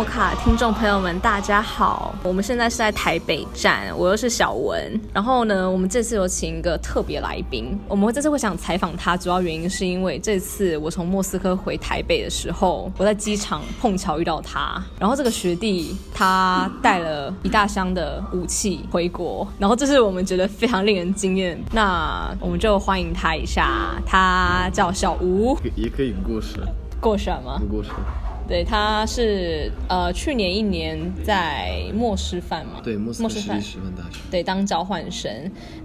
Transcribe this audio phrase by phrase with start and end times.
[0.00, 2.14] 摩卡听众朋友们，大家好！
[2.22, 4.98] 我们现在是在台北站，我又是小文。
[5.12, 7.78] 然后呢，我们这次有请一个特别来宾。
[7.86, 14.82] 我们这次会想采访他，主要原因是因为这次我从莫斯科回台北的时候，我在机场碰巧遇到他。
[14.98, 21.62] 然后这个学弟他带了一大箱的武器回国，然后这是我们觉得非常令人惊艳。
[21.72, 26.56] 那我们就欢迎他一下，他叫小吴，也可以故事，
[26.98, 27.60] 过审吗？
[27.70, 27.90] 故事。
[28.50, 33.60] 对，他是呃去年一年在莫师范嘛，对，莫斯科师范
[33.96, 35.30] 大学，对，当交换生。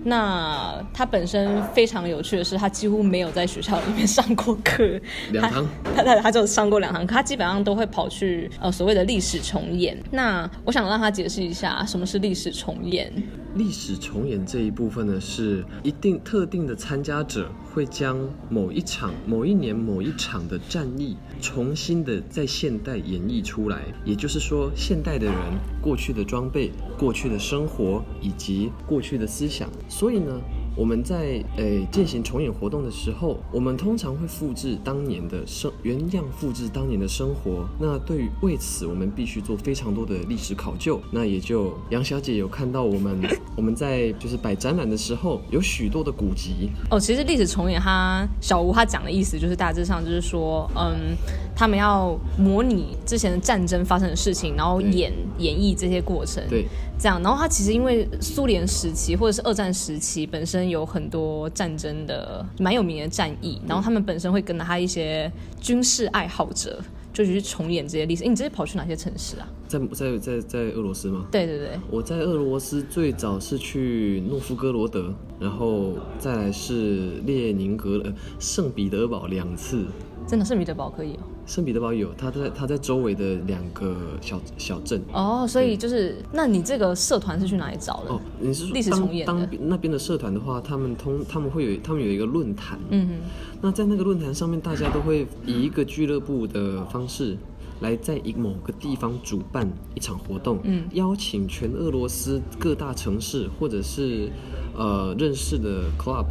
[0.04, 5.00] 那他本身非常有趣的是，他几乎没有在学校里面上过课，
[5.32, 5.64] 两堂，
[5.96, 9.96] 他他他就上过两堂课，他基本上都会跑去呃所谓的历史重演。
[10.10, 13.14] 那我想让他解释一下什么是历史重演。
[13.56, 23.86] 历史重演这一部分呢，是一定特定的参加者会将某一场、某一年某一场的战役重新的在现代演绎出来。
[24.04, 25.36] 也就是说，现代的人
[25.82, 29.70] 过去的装备、过去的生活以及过去的思想。
[29.88, 30.42] 所以呢。
[30.76, 37.66] 我们在诶进行重演活动的时候，我们通常会复制当年的生原样，复制当年的生活。
[37.80, 41.00] 那对于为此，我们必须做非常多的历史考究。
[41.12, 43.20] 那也就杨小姐有看到我们
[43.56, 47.00] 我们在就是摆展览的时候，有许多的古籍哦。
[47.00, 51.16] 其实历史重演，他小吴他讲的意思就是大致上就是说，嗯，
[51.56, 56.44] 他们要模拟之前的战争发生的事情，然后演演绎这些过程。
[56.50, 56.66] 对。
[56.98, 65.30] 这样，然后他其实因为苏联时期或者是二战时期本身有很多战争的蛮有名的战役，然后他们本身会跟着他一些
[65.60, 66.80] 军事爱好者
[67.12, 68.24] 就去重演这些历史。
[68.24, 69.48] 你直接跑去哪些城市啊？
[69.68, 71.26] 在在在在俄罗斯吗？
[71.30, 79.86] 对对对，我在俄罗斯最早是去诺夫哥罗德，然后再来是列宁格勒、圣彼得堡两次。
[80.26, 81.20] 真的，圣彼得堡可以哦。
[81.46, 85.02] 圣彼得堡有，他在他在周围的两个小小镇。
[85.14, 88.12] 哦，所以就是，那你这个社团是去哪里找的？
[88.12, 92.80] 哦，你是历史重演当那边的社团的话，他们通他们会有他们有一个论坛。
[92.90, 93.14] 嗯哼。
[93.62, 97.38] 那在那个论坛上面，大家都会以一个俱乐部的方式，
[97.82, 100.60] 来在一某个地方主办一场活动。
[100.64, 100.86] 嗯。
[100.94, 104.30] 邀请全俄罗斯各大城市或者是
[104.76, 106.26] 呃认识的 club。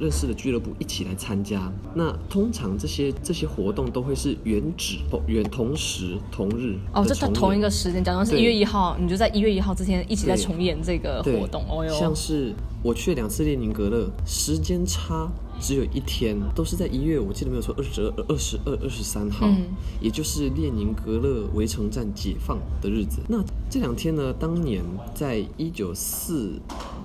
[0.00, 11.94] 认识的俱乐部一起来参加，那通常这些这些活动都会是原址原同时同日哦，这在同一个时间，假如是一月一号，你就在一月一号之前一起在重演这个活动哦哟。
[11.94, 12.52] 像是
[12.82, 19.66] 我去了两次列宁格勒，时间差只有一天，都是在一月，我记得没有错，二十二、二十二、二十三号，嗯
[20.00, 23.20] 也就是列宁格勒围城战解放的日子。
[23.28, 24.82] 那这两天呢，当年
[25.14, 26.52] 在一九四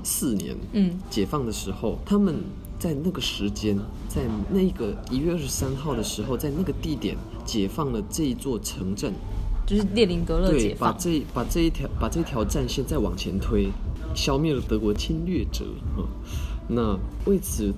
[0.04, 2.36] 四年嗯解放的时候，他们。
[2.80, 9.14] 在那个时间，在那个一月二十三号的时候，在那个地点解放了这一座城镇，
[9.68, 10.92] 就是列宁格勒解放。
[10.94, 13.70] 把这把这一条把这条战线再往前推，
[14.16, 15.66] 消灭了德国侵略者
[15.98, 16.08] 嗯！
[16.70, 16.98] 那
[17.30, 17.74] 为此，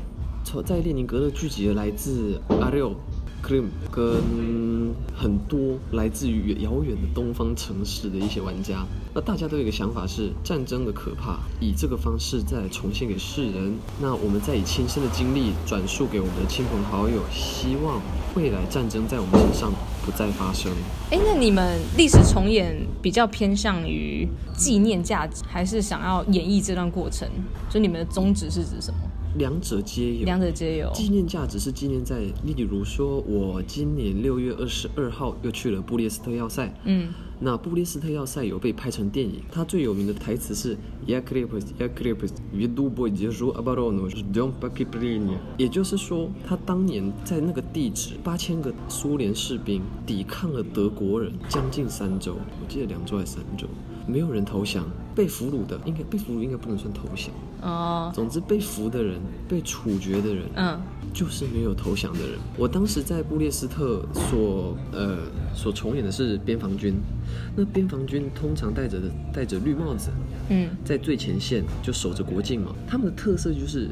[0.45, 2.95] 从在列宁格勒聚集了来自阿六。
[3.43, 13.73] Krim 跟很多来自于遥远的东方城市的一些玩家，那大家都有一个想法是战争的可怕，以这个方式再重现给世人。
[14.01, 18.01] 那我们再以亲身的经历转述给我们的亲朋好友，希望
[18.35, 19.71] 未来战争在我们身上
[20.05, 20.71] 不再发生。
[21.11, 27.27] 哎，那你们历史重演比较偏向于纪念价值，还是想要演绎这段过程？
[27.69, 28.99] 就你们的宗旨是指什么？
[29.36, 30.90] 两者皆有，两者皆有。
[30.92, 36.72] 纪念价值是纪念在，例如说，我今年六月二十二号又去了布列斯特要塞。
[36.84, 40.76] 嗯，那布列斯特要塞有被拍成电影，它最有名的台词是
[41.06, 45.36] “Я крепость, я крепость, веду бой, держу оборону, ждем подкрепления”。
[45.58, 53.66] 也就是说，他当年在那个地址，八千个苏联士兵抵抗了德国人将近三周，我记得两周还是三周。
[54.07, 58.11] 没有人投降，被俘虏的应该被俘虏应该不能算投降哦。
[58.13, 60.79] 总之，被俘的人、被处决的人，嗯，
[61.13, 62.39] 就是没有投降的人。
[62.57, 65.19] 我当时在布列斯特所呃
[65.53, 66.95] 所重演的是边防军，
[67.55, 68.99] 那边防军通常戴着
[69.33, 70.09] 戴着绿帽子，
[70.49, 72.75] 嗯，在最前线就守着国境嘛。
[72.87, 73.89] 他们的特色就是。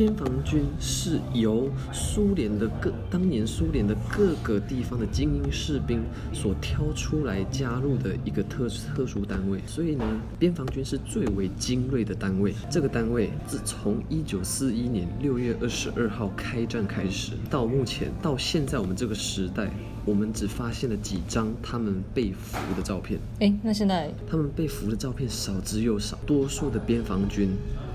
[0.00, 6.00] 边防军是由苏联的各当年苏联的各个地方的精英士兵
[6.32, 10.06] 所挑出来加入的一个特特殊单位，所以呢，
[10.38, 12.54] 边防军是最为精锐的单位。
[12.70, 19.70] 这个单位自从一九四一年六月二十二号开战开始，到目前到现在我们这个时代，
[20.06, 23.20] 我们只发现了几张他们被俘的照片。
[23.40, 27.50] 哎，那现在他们被俘的照片少之又少，多数的边防军。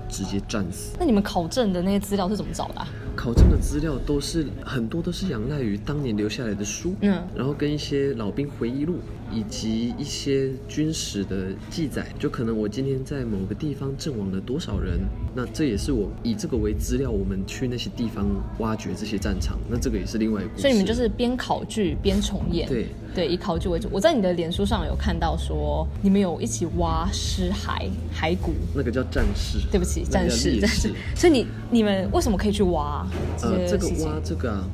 [0.08, 0.96] 直接战死。
[0.98, 2.86] 那你们考证的那些资料是怎么找的？
[3.14, 8.98] 考证的资料都是很多都是仰赖于当年留下来的书，嗯然后跟一些老兵回忆录
[9.32, 15.00] 以及一些军史的记载，就可能我今天在某个地方阵亡了多少人，
[15.34, 18.26] 那这也是我以这个为资料，我们去那些地方
[18.58, 20.62] 挖掘这些战场，那这个也是另外一个故事。
[20.62, 23.88] 所以你们就是边考据边重演，对对，以考据为主。
[23.90, 30.92] 我在你的脸书上有看到说，你们有一起挖尸骸骸骨，那个叫战士，对不起，战士，战士。
[31.14, 33.06] 所以你你们为什么可以去挖
[33.36, 33.86] 这呃，这个？
[34.04, 34.68] 挖这个啊，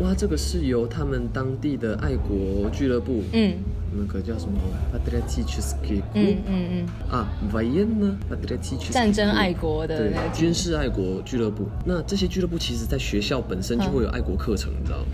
[0.00, 3.54] 哇，这个是由他们当地的爱国俱乐部，嗯，
[3.96, 4.58] 那个叫什么
[4.92, 6.86] ？P a t r i o t i c g r o u 嗯嗯。
[7.08, 8.92] 啊 v i e n n a p a t r i o t i c
[8.92, 11.68] 战争爱国的对，军事爱国俱乐部。
[11.84, 15.04] 那这些俱乐部其实在学校本身就会有爱国课程，你知道吗？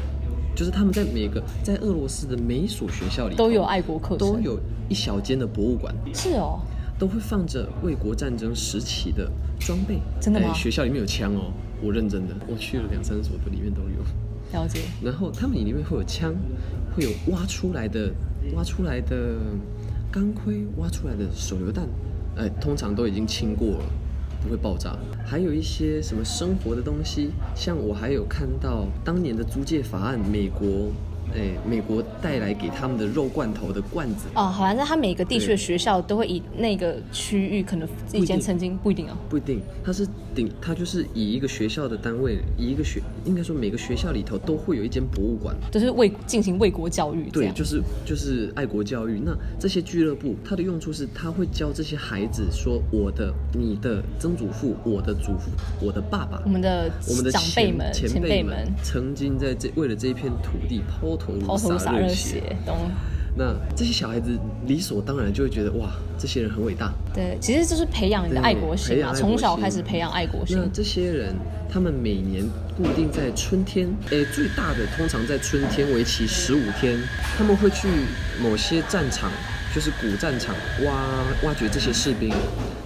[0.56, 6.58] 就是他们在每个在俄罗斯的每一所学校里都有爱国课程，都有一小间的博物馆，是哦，
[6.98, 10.52] 都会放着卫国战争时期的装备，真的吗？
[10.54, 14.04] 学校里面有枪哦，我认真的，我去了两三所，里面都有。
[14.52, 14.80] 了解。
[15.02, 16.34] 然后他们里面会有枪，
[16.94, 18.12] 会有挖出来的
[18.54, 19.36] 挖出来的
[20.10, 21.86] 钢盔，挖出来的手榴弹，
[22.36, 23.84] 哎，通常都已经清过了，
[24.42, 24.96] 不会爆炸。
[25.24, 30.90] 还有一些什么生活的东西，像我还有看到当年的租借法案，美国。
[31.34, 39.16] 哎，美国带来给他们的肉罐头的罐子，哦，好像在他每个地区的学校都会以那个区域，可能以前曾经不一定哦。
[39.28, 49.20] 不一定，它是顶，它就是以一个学校的单位，以一个学，应该说每个学校里头都会有一间博物馆，就是为进行为国教育对，就是就是爱国教育。
[49.24, 55.50] 那这些俱乐部，它的用处是，它会教这些孩子说，我的、你的曾祖父、我的祖父、
[55.80, 62.76] 我的爸爸我、们的我们的长前辈们、前前辈们曾经在这为了这一片土地抛抛头洒热热血，懂？
[63.36, 64.36] 那这些小孩子
[64.66, 66.92] 理所当然就会觉得，哇，这些人很伟大。
[67.14, 70.68] 对，其实就是培养你的爱国心啊，从小开始培养爱国心那。
[70.72, 71.32] 这些人，
[71.70, 72.44] 他们每年
[72.76, 76.98] 固定在春天，诶，最大的通常在春天，为期十五天，
[77.38, 77.86] 他们会去
[78.42, 79.30] 某些战场，
[79.72, 82.34] 就是古战场挖挖掘这些士兵。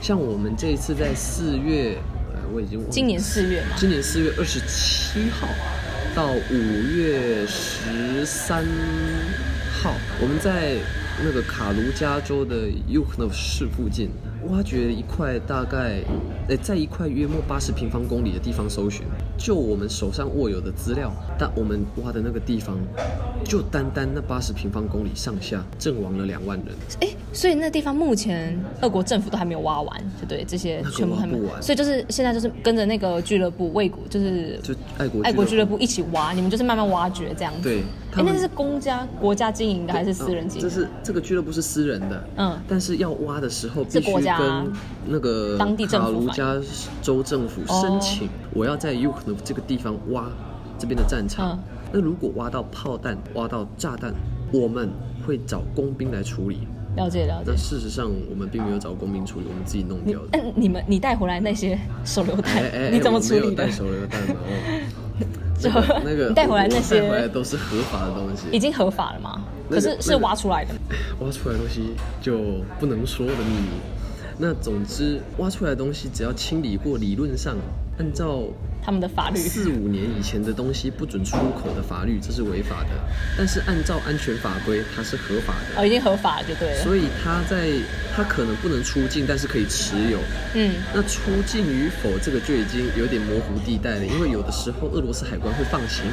[0.02, 1.96] 像我们这一次在四月，
[2.34, 5.48] 呃，我已经今年四月嘛，今年四月二十七号
[6.14, 8.64] 到五月十三
[9.72, 10.76] 号，我们在
[11.24, 14.10] 那个卡卢加州的尤克诺市附近。
[14.50, 16.00] 挖掘一块大概，
[16.48, 19.04] 呃，在一块约莫八十平方公里的地方搜寻。
[19.36, 22.76] 就我们手上握有的资料，但我们挖的那个地方，
[23.44, 26.68] 就单单那八十平方公里上下，阵亡了两万人。
[27.00, 37.80] 哎，所以那地方目前俄国政府都还没有挖完，就对，这些全部还没完所以就是现在就是跟着那个俱乐部魏国，就是就爱国爱国俱乐部，一起挖，你们就是慢慢挖掘这样子。
[38.14, 40.68] 他们那是公家国家经营的还是私人经营？
[40.68, 44.72] 这是这个俱乐部是私人的，嗯但是要挖的时候必须是国家跟
[45.06, 46.56] 那个当地政府卡卢加
[47.02, 50.26] 州政府申请，我要在 u k n 这个地方挖
[50.78, 51.52] 这边的战场。
[51.52, 51.58] 嗯
[51.96, 54.12] 那如果挖到炮弹、挖到炸弹，
[54.50, 54.90] 我们
[55.24, 56.66] 会找工兵来处理。
[56.96, 57.56] 了解了解那。
[57.56, 60.26] 事实上，我们并没有找工兵处理，我们自己弄掉的。
[60.32, 63.70] 嗯， 你们你带回来那些手榴弹，哎哎，你怎么我处理的带？
[63.70, 64.34] 手榴弹嘛？
[65.72, 68.46] 那个那个，带回来那些带回来都是合法的东西。
[68.52, 69.40] 已经合法了吗？
[69.68, 70.74] 那个可是是挖出来的。
[71.20, 72.38] 挖出来的东西就
[72.78, 73.68] 不能说的秘密。
[74.36, 77.56] 那总之，挖出来的东西只要清理过，理论上
[77.98, 78.40] 按照
[78.84, 82.90] 他们的法律四五年以前的东西不准出口的法律，这是违法的。
[83.36, 85.80] 但是按照安全法规，它是合法的。
[85.80, 86.82] 哦，已经合法了就对了。
[86.82, 87.70] 所以它在
[88.14, 90.18] 它可能不能出境，但是可以持有。
[90.54, 96.04] 嗯，那出境与否，这个就已经有点模糊地带了，因为有的时候俄罗斯海关会放行，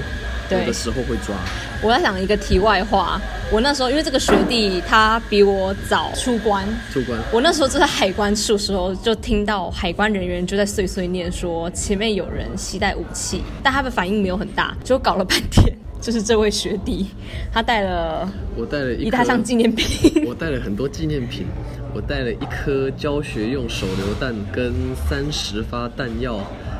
[0.50, 1.36] 有的时候会抓。
[1.84, 3.20] 我在想一个题外话，
[3.52, 15.76] 我那时候因为这个学弟他比我早出关，出关我那时候就在海关处的时候，就听到海关人员就在碎碎念说前面有人携带武器，但他的反应没有很大，就搞了半天。
[16.02, 17.06] 就是这位学弟，
[17.54, 21.46] 他带了我带了一一大箱纪念品， 我带了很多纪念品，
[21.94, 24.74] 我带了一颗教学用手榴弹跟
[25.08, 26.40] 三十发弹药，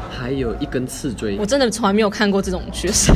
[0.10, 1.46] 还有一根刺锥我。
[1.46, 3.16] 真的从来没有看过这种学生。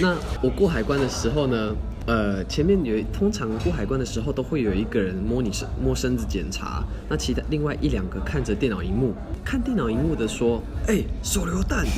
[0.00, 1.72] 那我过海关的时候呢，
[2.06, 11.86] 呃，前面有通常过海关的时候都会有一个人摸你身摸身子检查，那其他另外一两个看着电脑荧幕，看电脑荧幕的说，哎、手榴弹。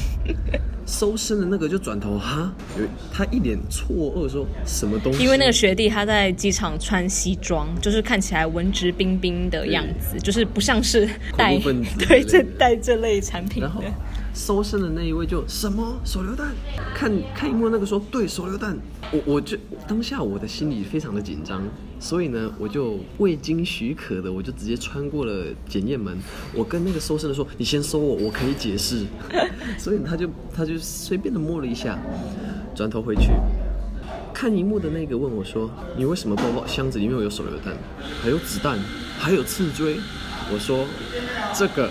[0.86, 5.24] 收身的那个就转头哈，有他一脸错愕说什么东西？
[5.24, 11.04] 因为那个学弟他在机场穿西装，就是看起来文质彬彬的样子，就是不像是
[11.36, 11.58] 带
[12.06, 13.82] 对这带这类产品的然后。
[14.36, 16.48] 搜身的那一位就什么手榴弹？
[16.94, 18.76] 看看荧幕那个说对手榴弹，
[19.10, 19.56] 我我就
[19.88, 21.62] 当下我的心里非常的紧张，
[21.98, 26.18] 所以呢，我就未经许可的，我就直接穿过了检验门。
[26.52, 29.06] 我跟那个搜身的说：“你先搜我，我可以解释。
[29.78, 31.98] ”所以他就他就随便的摸了一下，
[32.74, 33.30] 转头回去。
[34.34, 37.74] 看荧幕的那个问我说：“你为什么包包箱子里面有手榴弹，
[38.22, 38.78] 还有子弹，
[39.18, 39.96] 还有刺锥？”
[40.52, 40.84] 我说
[41.56, 41.90] ：“这个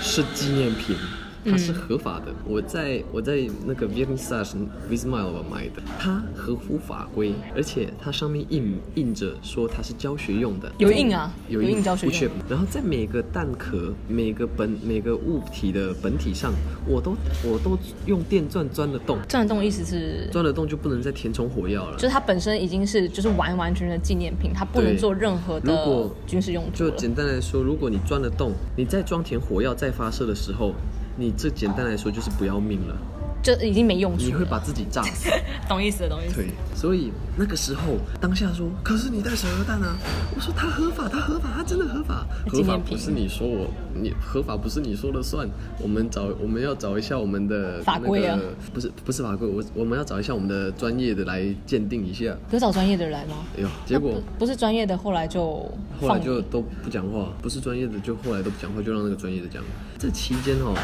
[0.00, 0.96] 是纪念品。”
[1.44, 4.46] 它是合法的，我在我在那个 Vietnamese
[4.90, 12.32] Vismile 买的，它合乎法规，而且它上面印印着说它是教学用的，有印啊，有印教学用。
[12.48, 16.52] 然后在每个蛋壳、每个本、每个物体的本体上，
[16.86, 19.18] 我都我都用电钻钻了洞。
[19.28, 20.28] 钻了洞意思是？
[20.30, 21.96] 钻了洞就不能再填充火药了。
[21.96, 26.70] 就是它本身已经是就是完完全全的纪念品，它不能做任何的军事用途。
[26.72, 30.72] 就简单来说，如果你钻了洞，你再装填火药再发射的时候。
[31.16, 32.96] 你这简单来说就是不要命了，
[33.42, 34.24] 就已经没用处。
[34.24, 35.28] 你会把自己炸死，
[35.68, 36.36] 懂意思，懂意思。
[36.36, 39.96] 对，所以那个时候当下说，可是你带手榴弹啊？
[40.34, 42.26] 我说他合法，他合法，他真的合法。
[42.48, 45.48] 合法不是你说我，你合法不是你说了算。
[45.80, 48.38] 我们找我们要找一下我们的法规啊，
[48.72, 52.36] 不是不是法规，我我们要找一下我们的专业的来鉴定一下。
[52.50, 53.36] 有找专业的来吗？
[53.56, 59.62] 哎呦，结果不是专业的，后来就后来就都不讲话，不是专业的就后来都不讲话，就让那个专业的讲。
[60.02, 60.74] 这期间哦，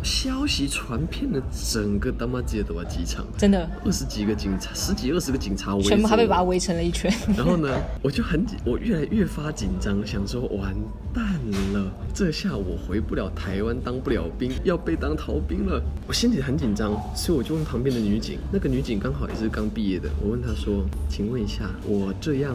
[0.00, 1.42] 消息传遍了
[1.72, 7.12] 整个大马街的机场，真的二十几个警察，十几二十个警察围，全部还被把他围成了一圈。
[7.36, 7.68] 然后呢，
[8.00, 10.72] 我就很紧，我越来越发紧张，想说完
[11.12, 11.24] 蛋
[11.72, 15.82] 了，这下我回不了台湾，当不了兵，要被当逃兵了。
[16.06, 22.54] 我心里很紧张，所以我就问旁边的女警，那个女警刚好也是刚毕业的，我问她说：“请问一下，我这样？”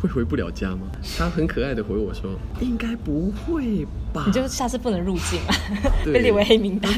[0.00, 0.82] 会回不了家吗？
[1.16, 5.54] 她很可爱的回我说：“应该不会吧。”你就下次不能入境啊，
[6.04, 6.92] 被列为黑名单。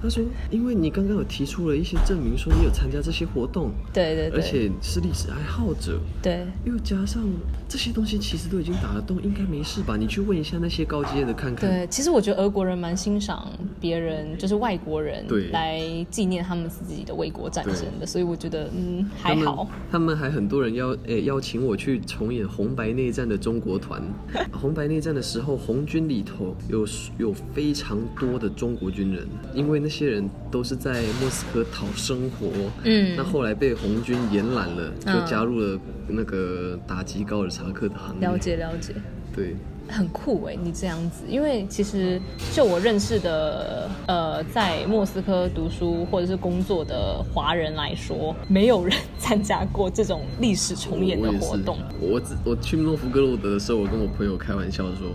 [0.00, 7.22] 他说：“因为你刚刚有提出了一些证明，说你有参加这些活动，对对，而且是历史爱好者，对，又加上
[7.68, 9.96] 这些东西其实都已经打了洞，应该没事吧？
[9.96, 15.80] 你去问一下那些高阶的看看。”对，其实我觉得俄国人蛮欣赏别人，就是外国人来
[16.10, 19.68] 纪念他们自己的卫国战争的，所以我觉得嗯还好。
[19.90, 22.00] 他们还很多人邀诶邀请我去。
[22.06, 24.02] 重演红白内战的中国团，
[24.52, 26.86] 红白内战的时候，红军里头有
[27.18, 32.46] 有非常多的中国军人，因为那些人都是在莫斯科讨生活，
[32.84, 38.28] 嗯，那后来被红军延揽了，就加入了那个打击高尔察克的行列。
[38.28, 38.94] 了解了解，
[39.34, 39.56] 对。
[39.90, 42.20] 很酷哎，你这样子，因为其实
[42.52, 51.78] 就我认识的，呃，在莫斯科读书或者是工作的华人来说，没有人参加过这种历史重演的活动。
[52.02, 55.08] 我只我去诺夫哥罗德的时候，我跟我朋友开玩笑说，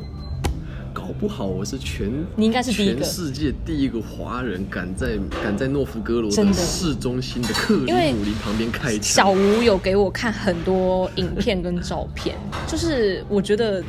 [0.93, 9.01] 搞不好我是全你应该是全世界第一个华人敢在敢在诺夫哥罗的市中心的克里姆林旁边开枪。
[9.01, 12.35] 小吴有给我看很多影片跟照片，
[12.67, 13.83] 就是我觉得。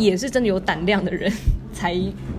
[0.00, 1.30] 也是真的有胆量的人
[1.74, 1.94] 才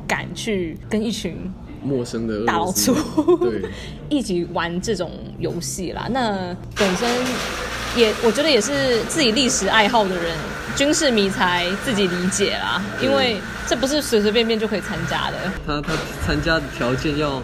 [0.07, 1.37] 敢去跟一群
[1.83, 2.93] 陌生的大老粗
[3.37, 3.61] 对
[4.09, 6.07] 一起玩这种游戏啦。
[6.11, 7.07] 那本身
[7.95, 10.35] 也我觉得也是自己历史爱好的人，
[10.75, 15.51] 军事迷才自己理解啦，因为这不是随随便便就可以参加的。
[15.67, 15.93] 他他
[16.25, 17.41] 参加的条件要。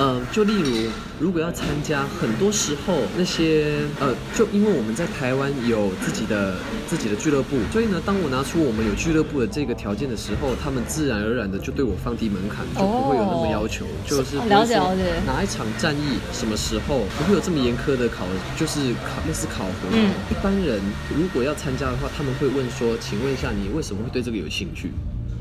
[0.00, 6.54] 嗯，就例如，如果要参加，很多时候那些呃，就因为我们在台湾有自己的
[6.86, 18.24] 自己的俱乐部，所以呢，当我拿出我们有俱乐部的这个条件的时候，他们自然而然的就对我放低门槛，就不会有那么要求，就是了解了解哪一场战役什么时候不会有这么严苛的考，
[18.56, 19.88] 就是考类似考核。
[19.90, 24.92] 嗯，一般人如果要参加的话，他们会问说，请问一下你为什么会对这个有兴趣？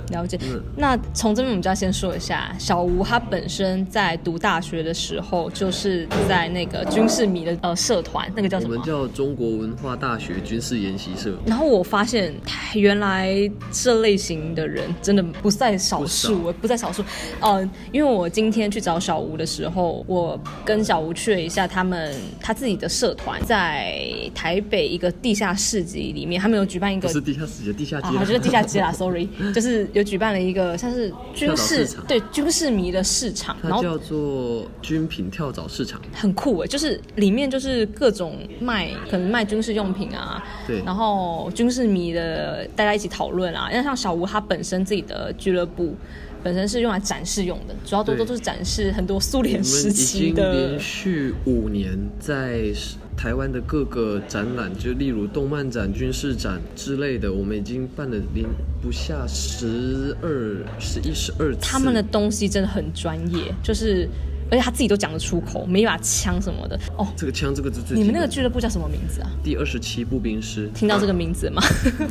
[0.10, 0.40] 了解，
[0.76, 8.74] 那从这边我们就要先说一下，小吴他本身在读大学的时候，就是在那个军事迷的呃社团，那个叫什么？
[8.74, 11.38] 我们叫中国文化大学军事研习社。
[11.46, 12.34] 然后我发现，
[12.74, 13.36] 原来
[13.70, 17.04] 这类型的人真的不在少数，不在少数。
[17.42, 24.02] 嗯，因为我今天去找小吴的时候，我跟小吴去了一下他们他自己的社团，在
[24.34, 29.86] 台北一个地下市集里面，他们有举办一个是地下市集，地下街啊，就是地下街啦，sorry，就是。
[29.98, 45.96] 有举办了一个像是军事对军事迷的市场，然后叫做军品跳蚤市场，很酷哎，就是里面就是各种卖可能卖军事用品啊，对，然后军事迷的大家一起讨论啊，因为像小吴他本身自己的俱乐部
[46.44, 52.72] 本身是用来展示用的，主要多多都是展示很多苏联时期的，连续五年在。
[53.18, 58.48] 台湾的各个展览，就例如动漫展、军事展之类的，我们已经办了连
[58.80, 60.30] 不下十二、
[60.80, 61.60] 十一、十二次。
[61.62, 64.08] 他们的东西真的很专业，就是
[64.50, 66.80] 而且他自己都讲得出口，没一把枪什么的。
[66.98, 69.30] 哦，这个枪，这个字，你们那个俱乐部叫什么名字啊？
[69.44, 70.70] 第二十七步兵师。
[70.74, 71.62] 听到这个名字吗？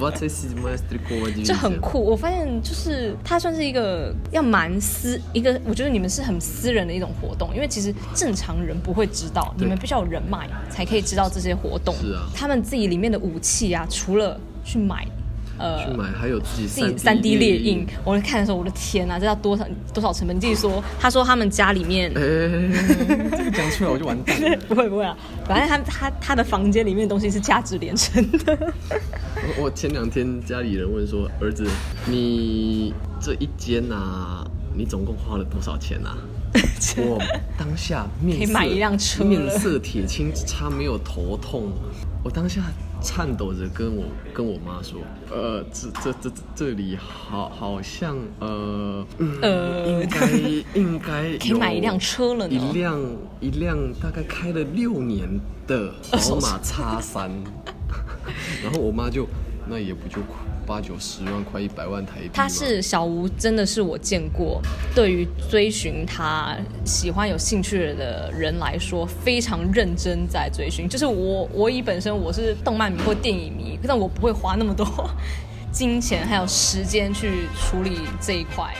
[1.44, 2.02] 这很酷。
[2.02, 11.94] 我发现就是它算是一个要蛮私一个，我觉得你们是很私人的一种活动，因为其实正常人不会知道，你们必须要有人脉才可以知道这些活动。
[11.96, 15.06] 是啊，他们自己里面的武器啊，除了去买。
[15.58, 20.36] 呃，去买还有自己自己三 D 列印，我看的时候，我的天哪，这要多少多少成本？
[20.36, 22.12] 你自己说，他说他们家里面，
[23.52, 24.56] 讲出来我就完蛋了。
[24.68, 28.72] 不会不会啊，反正他他他的房间里面的东西是价值连城的。
[29.58, 31.66] 我我前两天家里人问说，儿子，
[32.06, 34.44] 你这一间呐，
[34.76, 36.16] 你总共花了多少钱呐？
[36.98, 37.18] 我
[37.58, 41.70] 当下面可以买一辆车，面色铁青，差没有头痛。
[42.22, 42.62] 我当下。
[43.06, 49.06] 颤抖着跟我跟我妈说：“呃，这这这这里好好像呃
[49.40, 50.28] 呃，应该
[50.74, 53.00] 应该可以买一辆车了呢，一辆
[53.40, 55.28] 一辆大概开了六年
[55.68, 57.30] 的宝马叉三。
[58.64, 59.24] ”然后我妈就
[59.68, 60.16] 那也不就
[60.66, 62.30] 八九十万块一百万台币。
[62.32, 64.60] 他是小吴，真的是我见过
[64.94, 70.88] 对于追寻他喜欢有兴趣的人来说非常认真在追寻。
[70.88, 74.86] 就是我我以本身我是动漫迷或电影迷，但我不会花那么多
[75.70, 78.74] 金钱还有时间去处理这一块。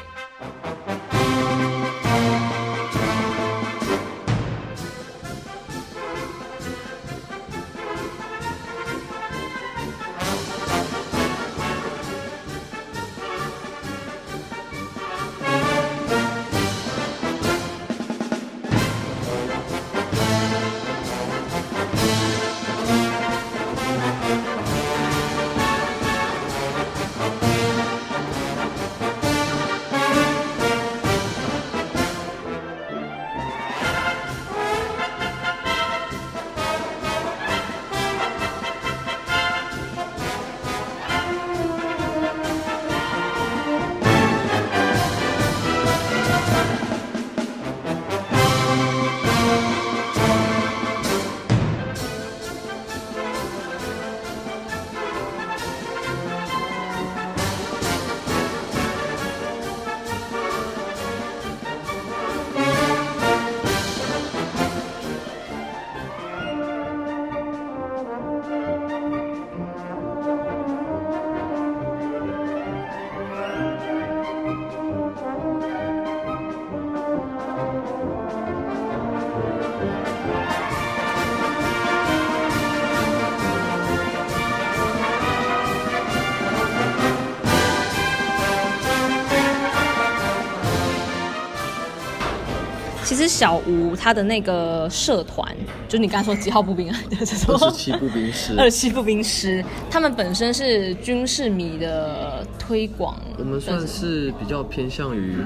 [93.16, 95.56] 实小吴他的那个社团，
[95.88, 97.00] 就是你刚才说几号步兵啊？
[97.18, 98.54] 二十七步兵师。
[98.58, 103.20] 二十七步兵师，他们本身是军事迷的推广。
[103.38, 105.36] 我们算是比较偏向于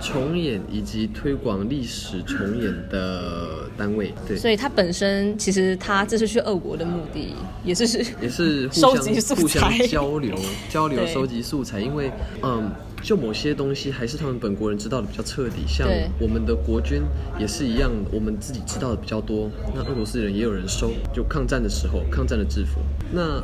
[0.00, 4.14] 重演以及推广历史重演的单位。
[4.26, 4.36] 对。
[4.36, 10.36] 所以他本身其实他这次去俄国的目的，也是是也是 收集素材、交流、
[10.68, 12.10] 交流、收集素材，因为
[12.42, 12.70] 嗯。
[13.02, 17.02] 就某些东西还是他们本国人知道的比较彻底，像我们的国军
[17.38, 19.50] 也是一样，我们自己知道的比较多。
[19.74, 22.80] 那俄罗斯人也有人收，就抗战的时候，抗战的制服。
[23.10, 23.42] 那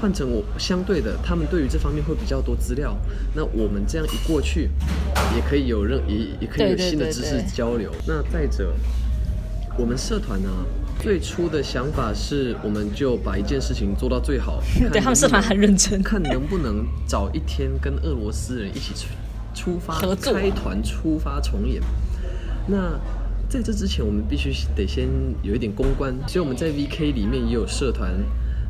[0.00, 2.96] 换成我相对的，他们对于这方面会比较多资料。
[3.34, 4.70] 那我们这样一过去，
[5.34, 7.90] 也可以有任也也可以有新的知识交流。
[8.06, 8.74] 那再者，
[9.78, 10.50] 我们社团呢？
[11.00, 14.62] 最初的想法是，我们就把一件事情做到最好。
[14.92, 19.06] 对他们社团很认真，看能不能找一天跟俄罗斯人一起出
[19.54, 21.80] 出发合作，开团出发重演。
[22.66, 22.98] 那
[23.48, 25.08] 在这之前，我们必须得先
[25.42, 28.12] 有一点公关，所以我们在 VK 里面也有社团。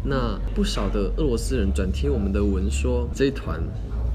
[0.04, 3.60] 那不少的俄罗斯人转贴我们的文说，这一团。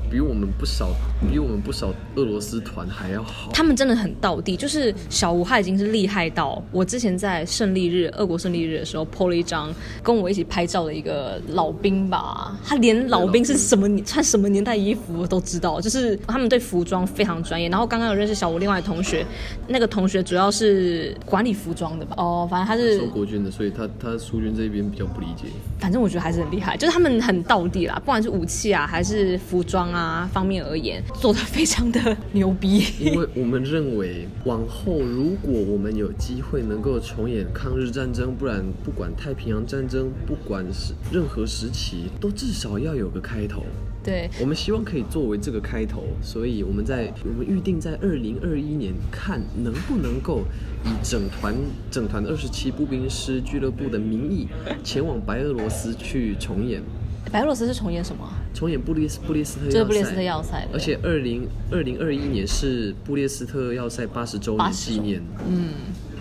[0.10, 0.94] 比我们不少，
[1.30, 3.52] 比我们不少俄罗斯团还要好。
[3.54, 17.70] 他们真的很到地，就是小吴他已经是厉害到，我之前在胜利日，俄国胜利日的时候 po 了一张跟我一起拍照的一个老兵吧，他连老兵是什么穿什么年代衣服都知道，就是他们对服装非常专业。
[17.70, 19.26] 然后刚刚有认识小吴另外同学，
[19.68, 22.16] 那个同学主要是管理服装的吧？
[22.18, 25.46] 哦，反正他是收国军的，所以他他苏军这边比较不理解。
[25.80, 30.02] 反正我觉得还是很厉害，就是他们很到地啦，不管是武器啊还是服装啊。
[30.02, 32.84] 啊方面而言，做的非常的 牛逼。
[33.00, 43.64] 因为我们认为，往后如果我们有机会能够重演抗日战争，不然不管太平洋战争，不管是任何时期，都至少要有个开头。
[44.04, 50.42] 对，我们希望可以作为这个开头，所以我们在我们预定在二零二一年看能不能够
[50.84, 51.54] 以整团
[51.92, 54.48] 整团二十七步兵师俱乐部的名义
[54.84, 56.82] 前往白俄罗斯去重演
[57.32, 58.34] 白俄罗斯是重演什么啊？
[58.54, 65.70] 重演布列斯布列斯特要塞，就是布列斯特要塞而且二零二零二一年是布列斯特要塞八十周年纪念，嗯，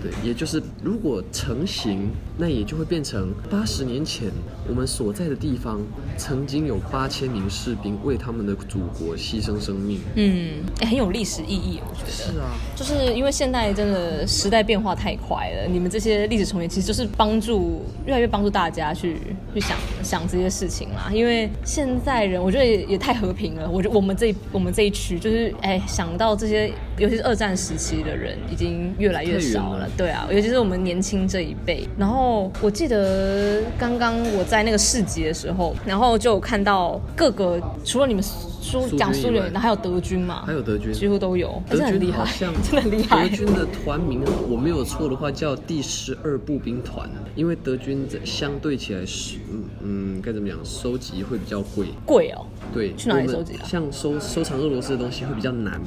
[0.02, 4.28] 对，也就是如果成型，那也就会变成八十年前
[4.68, 5.80] 我们所在的地方
[6.16, 10.00] 曾经有八千名士兵为他们的祖国牺牲生命。
[10.14, 12.10] 嗯，哎很有历史意义，我觉得。
[12.10, 19.16] 是啊，就是因为现在真的时代变化太快了，你们这些历史重演其实就是帮助越来越帮助大家去
[19.52, 21.10] 去想想这些事情啦。
[21.12, 29.88] 因为现在人我觉得也也太和平了，我觉得我们这一我们这一区就是哎想到这些，尤其是二战时期的人已经越来越少了了。
[29.96, 31.88] 对啊，尤其是我们年轻这一辈。
[31.98, 43.26] 然后我记得刚刚我在那个市集的时候，然后就有看到各个除了你们苏讲苏联，然后还有德军嘛，还有德军，几乎都有，德军很厉害，好像 真的很厉害。
[43.26, 51.86] 德军的团名我没有错的话叫第十二步兵团，因为德军在相对起来是嗯嗯该怎么讲，收集会比较贵。
[52.04, 55.80] 贵哦，对，去哪里收集啊像收收藏俄罗斯的东西会比较难，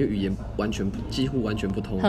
[0.00, 2.00] 因为语言完全不几乎完全不通。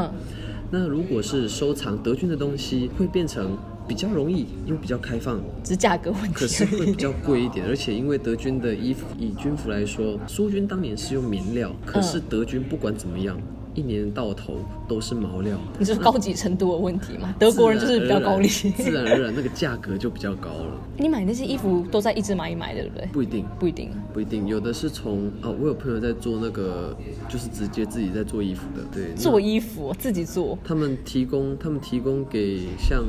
[0.69, 6.63] 那如果是收藏德军的东西，会变成比较容易，因为比较开放，只是价格问题可是。
[6.65, 7.65] 会比较贵一点。
[7.67, 13.38] 而且因为德军的衣服，以军服来说，苏军当年是用棉料，可是德军不管怎么样，
[13.73, 14.57] 一年到头
[14.88, 15.57] 都是毛料。
[15.79, 17.34] 你是高级程度的问题嘛？
[17.39, 18.47] 德国人就是比较高利。
[18.47, 20.79] 自然而然那个价格就比较高了。
[20.97, 23.05] 你买那些衣服都在一直买一买的，对不对？
[23.13, 23.89] 不一定，不一定。
[24.13, 26.95] 不一定，有的是从啊，我有朋友在做那个，
[27.29, 33.03] 就是直接自己在做衣服的，对，做衣服自己做，他们提供，他们提供给像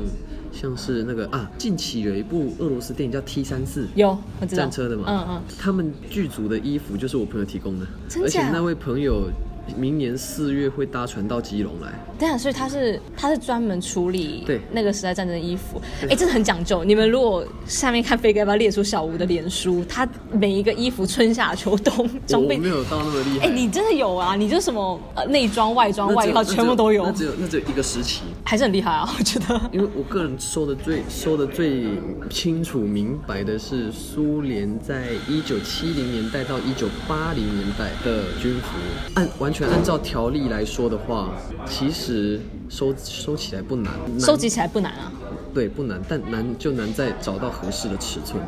[0.51, 3.87] 像是那个啊，近期有一部俄罗斯电影叫 T 三四。
[3.95, 4.63] 有我知道。
[4.63, 5.41] 战车的嘛，嗯嗯。
[5.59, 7.85] 他们剧组的衣服就是我朋友提供的，
[8.21, 9.29] 而且那位朋友
[9.77, 16.83] 明年四月会搭船到基隆来，对啊，所以他是他是专门处理对那个时代战争的衣服，哎，真的很讲究。
[16.83, 23.47] 你们如果下面看飞哥要不要列出小吴的脸书，他每一个衣服春夏秋冬装备没，有到那么厉害。
[23.47, 24.35] 哎，你真的有啊？
[24.35, 29.61] 你就什么呃内装、外装、外套全部都有那，只有那只有一个时期，还是很厉害啊， 我觉得。
[29.71, 31.85] 因为我个人说的最说的最
[32.29, 38.77] 清楚明白的是，苏联在一九七零年代到一九八零年代的军服，
[39.15, 41.33] 按完全按照条例来说的话，
[41.69, 45.11] 其实收收起来不难，难收集起来不难啊。
[45.53, 48.41] 对不难，但难就难在找到合适的尺寸。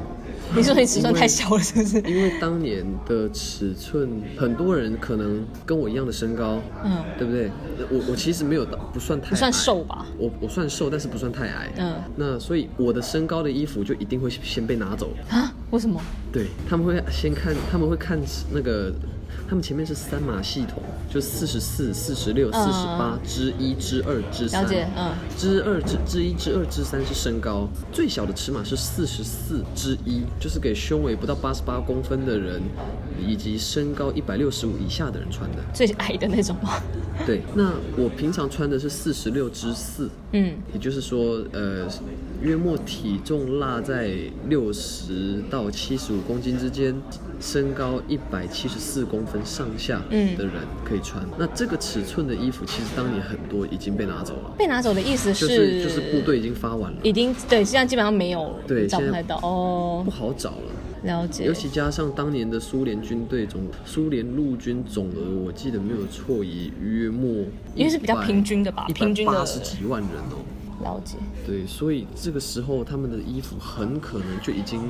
[0.56, 1.98] 你说你尺寸太小了，是不是？
[2.02, 7.52] 因为当年的尺寸，很多人可能跟我一样的身高，嗯对不对？
[7.92, 10.08] 我我其实没有到不算太不算瘦吧？
[10.18, 11.72] 我我算瘦，但是不算太矮。
[11.78, 15.12] 嗯那所以我的身高的衣服就一定会先被拿走。
[15.30, 15.54] 啊？
[15.70, 16.02] 为什么？
[16.32, 18.20] 对，他们会先看，他们会看
[18.52, 18.92] 那个，
[19.48, 24.64] 他们前面是三码系统，就四十四、四十六、四十八、之一、之二、之三。
[24.64, 32.62] 了解嗯之二、之之一、之二、之三是身高，最小的尺码是四十四之一，就是给胸围不到八十八公分的人，
[33.24, 35.58] 以及身高一百六十五以下的人穿的。
[35.74, 36.82] 最矮的那种吗？
[37.26, 41.88] 对，那我平常穿的是四十六之四，嗯，也就是说，呃，
[42.42, 44.16] 约莫体重落在
[44.50, 46.96] 六十到七十五公斤之间，
[47.40, 51.24] 身高一百七十四公分上下嗯的人可以穿。
[51.38, 60.12] 那这个尺寸的衣服，其实当年很多已经被拿走了，被拿走的意思就是就是部队已经发完了，已经对，现在基本上没有，对现在找不太到哦不。
[60.12, 60.72] 好找了。
[61.04, 67.30] 了解尤，其加上当年的苏联军队总苏联陆军总额，我记得没有错，以约莫
[67.76, 70.42] 因为是比较平均的吧平均的八十几万人哦。
[70.82, 71.18] 了解。
[71.46, 74.82] 对，所以这个时候他们的衣服很可能就已经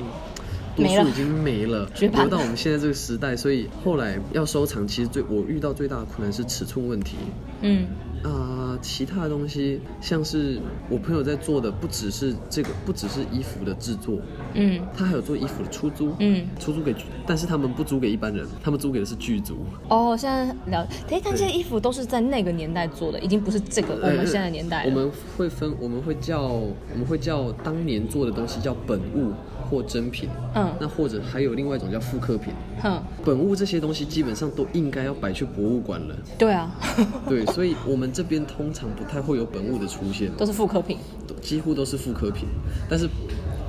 [0.76, 2.22] 多数已经没了，绝版。
[2.22, 7.16] 留到我们现在这个时代，所以后来要收藏，其实最我遇到最大的困难是尺寸问题。
[7.62, 7.86] 嗯，
[8.22, 10.60] 啊、其他的东西像是
[10.90, 14.18] 我朋友在做的，不只是这个，不只是衣服的制作，
[14.54, 14.80] 嗯。
[14.94, 16.94] 他还有做衣服的出租，嗯，出租给，
[17.26, 19.56] 但是他们不租给一般人，他们租给的是剧组。
[19.88, 24.90] 哦，现在了，哎，但这些衣服都是在那个年代做的，已经不是这个我们现在的年代了。
[24.90, 29.32] 我们会分，我们会叫，我们会叫当年做的东西叫本物
[29.68, 32.52] 或真品，嗯那或者还有另外一种叫复刻品。
[32.82, 36.70] 哼，本物这些东西基本上都应该要摆去博物馆了，对啊，
[37.28, 42.48] 对，所以我们这边通常不太会有本物的出现，都是复刻品，都几乎都是复刻品，
[42.88, 43.08] 但是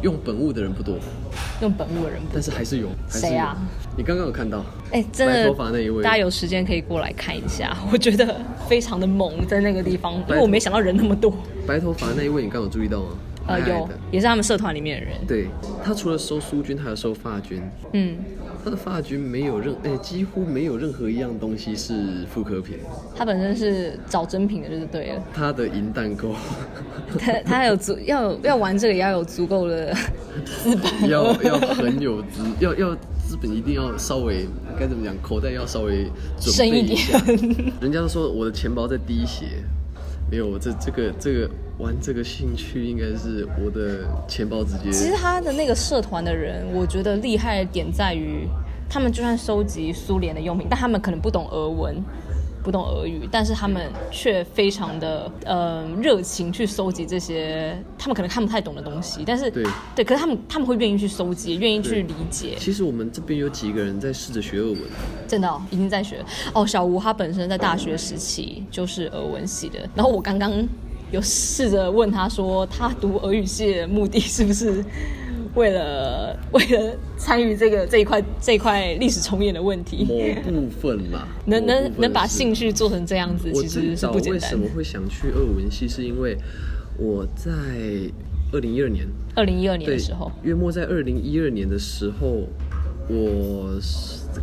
[0.01, 0.95] 用本物的人不多，
[1.61, 2.89] 用本物的人不但是还是有。
[3.09, 3.57] 还是有谁啊？
[3.97, 4.63] 你刚刚有看到？
[4.91, 11.33] 哎，真白的头发那一位，大家有时间可以过来看一下， 我觉得非常的萌，在那个地方，因为我没想到人那么多。
[11.65, 13.09] 白头发那一位，你刚刚有注意到吗？
[13.47, 15.15] 呃，有也是他们社团里面的人。
[15.27, 15.47] 对
[15.83, 17.61] 他除了收苏军，还有收法军。
[17.93, 18.17] 嗯，
[18.63, 22.77] 他的发军没有任，哎、几乎没有任何一样东西是复刻品。
[23.15, 25.23] 他本身是找真品的，就是对了。
[25.33, 26.35] 他的银弹够，
[27.17, 29.93] 他他还有足要要玩这个也要有足够的
[30.45, 31.09] 资本。
[31.09, 34.45] 要要很有资， 要要资本一定要稍微
[34.79, 36.05] 该怎么讲，口袋要稍微
[36.39, 37.19] 准深一备下。
[37.21, 37.73] 点。
[37.79, 39.45] 人家都说我的钱包在滴血，
[40.29, 44.91] 没有，我这这个这个玩这个兴趣应该是我的钱包直接。
[44.91, 48.47] 其实他的那个社团的人，我觉得厉害的点在于，
[48.89, 51.95] 他们就算收集苏联的用品，但他们可能不懂俄文。
[52.67, 59.63] 不懂俄语，但是他们却非常的呃热情去搜集这些他们可能看不太懂的东西，但是对。
[59.95, 64.81] 对，可是他们他们会愿意去搜集，愿意去理解，其实我们这边有几个人在试着学俄文，
[65.29, 66.21] 真的、哦、已经在学
[66.53, 66.67] 哦。
[66.67, 70.51] 小吴他本身在大学时期就是俄文系的，然后我刚刚
[71.09, 74.83] 有试着问他说，他读俄语系的目的是不是
[75.57, 80.05] 为了 为了参与这个这一块这一块历史重演的问题？
[80.05, 80.15] 某
[80.51, 84.57] 部分嘛， 能能能把兴趣做成这样子，其实是不简单为什。
[84.57, 86.37] 么会想去俄文系，是因为
[86.97, 87.51] 我在
[88.53, 92.47] 二零一二年，二零一二年的时候，，月末在二零一二年的时候，
[93.09, 93.79] 我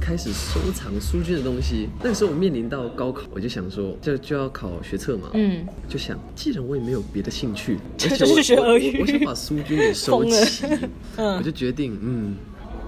[0.00, 1.88] 开始收藏苏军的东西。
[2.02, 10.66] 那个时候我面临到高考，我就想说，就就要考学测嘛，嗯，就想，既然我也没有别的兴趣， 就而且我去学俄语我我想把苏军给收齐，
[11.16, 12.34] 嗯我就决定，嗯，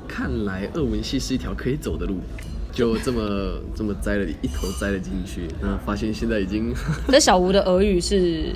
[0.09, 2.17] 看来俄文系是一条可以走的路。
[2.73, 6.75] 就这么这么栽了一头栽了进去，那发现现在已经
[7.09, 8.55] 那小吴的俄语是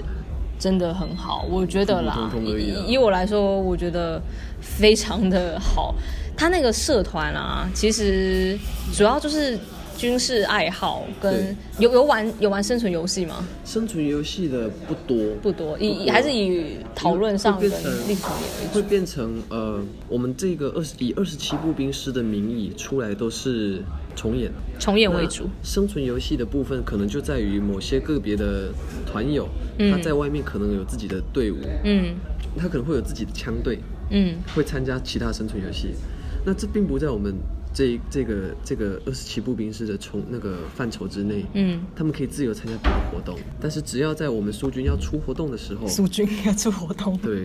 [0.59, 4.21] 真的很好，我觉得啦通通而已以我来说，我觉得
[4.61, 5.95] 非常的好。
[6.37, 8.59] 他那个社团啊，其实
[8.95, 9.59] 主要就是
[9.97, 13.47] 军事爱好跟有有玩有玩生存游戏吗？
[13.65, 18.23] 生存游戏的不多，不多，以还是以讨论上跟会变成历史。
[18.73, 23.83] 会变成呃，我们这个二十以二十七步兵师的名义出来都是
[24.17, 28.71] 重演，重演为主，生存游戏的部分可能就在于某些个别的
[29.05, 29.47] 团友，
[29.91, 32.15] 他在外面可能有自己的队伍，嗯。
[32.59, 33.79] 他可能会有自己的枪队，
[34.11, 35.95] 嗯，会参加其他生存游戏。
[36.45, 37.35] 那这并不在我们
[37.73, 47.45] 这这个这个二十七步兵师的从那个范畴之内，嗯，他们可以自由参加别的活动，但是只要在我们苏军要出活动的时候，苏军要出活动，对，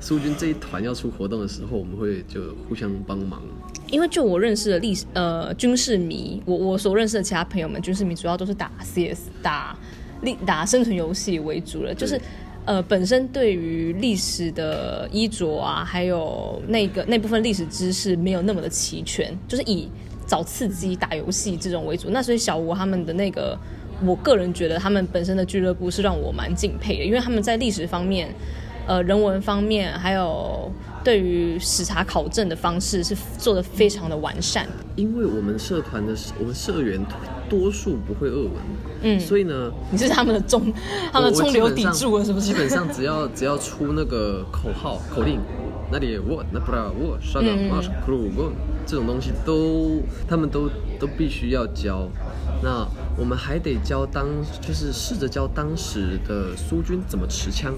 [0.00, 3.42] 苏军这一团要出活动的时候，我们会就互相帮忙。
[3.90, 9.78] 因为就我认识的历史呃军事迷，我我所认识的其他朋友们，军事迷主要都是打 CS 打
[10.22, 12.20] 历打生存游戏为主了，就是。
[12.66, 19.88] 呃，本身对于历史的衣着啊，还有那个那部分历史知识没有那么的齐全，就是以
[20.26, 22.08] 找刺激打游戏这种为主。
[22.08, 23.58] 那所以小吴他们的那个，
[24.02, 28.34] 我个人觉得他们本身的俱乐部是让我蛮敬佩的，因为他们在历史方面，
[28.86, 30.70] 呃，人文方面，还有
[31.02, 34.66] 对于史查考证的方式是做的非常的完善。
[34.96, 37.00] 因为我们社团的我们社员
[37.48, 38.52] 多数不会俄文，
[39.02, 40.72] 嗯所以呢，你是他们的中，
[41.12, 42.46] 他们的我中流砥柱了，是不是？
[42.46, 45.40] 基本上只要只要出那个口号口令，
[45.90, 48.30] 那里我那不然我刷个嗯嗯 march crew
[48.86, 50.68] 这种东西都他们都
[51.00, 52.08] 都必须要教。
[52.62, 52.86] 那
[53.18, 54.26] 我们还得教当
[54.60, 57.74] 就是试着教当时的苏军怎么持枪，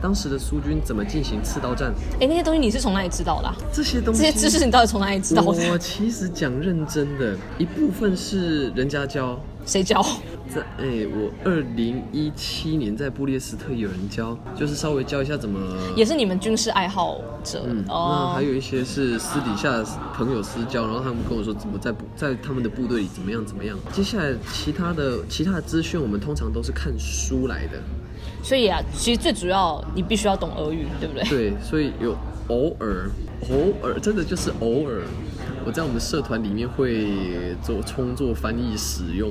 [0.00, 5.54] 当时的苏军怎么进行刺刀战，哎，那些东西你是从哪里知道的啊、这些东西这些知识你到底从哪里知道我？
[5.78, 10.04] 其实讲认真的，一部分是人家教，谁教？
[10.52, 15.60] 在哎、我二零一七年在布列斯特有人教，就是稍微教一下怎么。
[15.94, 18.42] 也是你们军事爱好者、嗯，那哦还。
[18.42, 19.80] 有一些是私底下
[20.12, 23.78] 朋友私交，然后他们跟我说怎么在部在他们的部队里怎么样怎么样。
[23.92, 27.78] 接下来其他的其他的资讯，我们通常都是看书来的。
[28.42, 31.24] 所以啊，其实最主要你必须要懂俄语，对不对？
[31.28, 32.16] 对，所以有
[32.48, 33.08] 偶尔
[33.50, 35.02] 偶尔真的就是偶尔，
[35.64, 37.08] 我在我们社团里面会
[37.62, 39.30] 做充作翻译使用。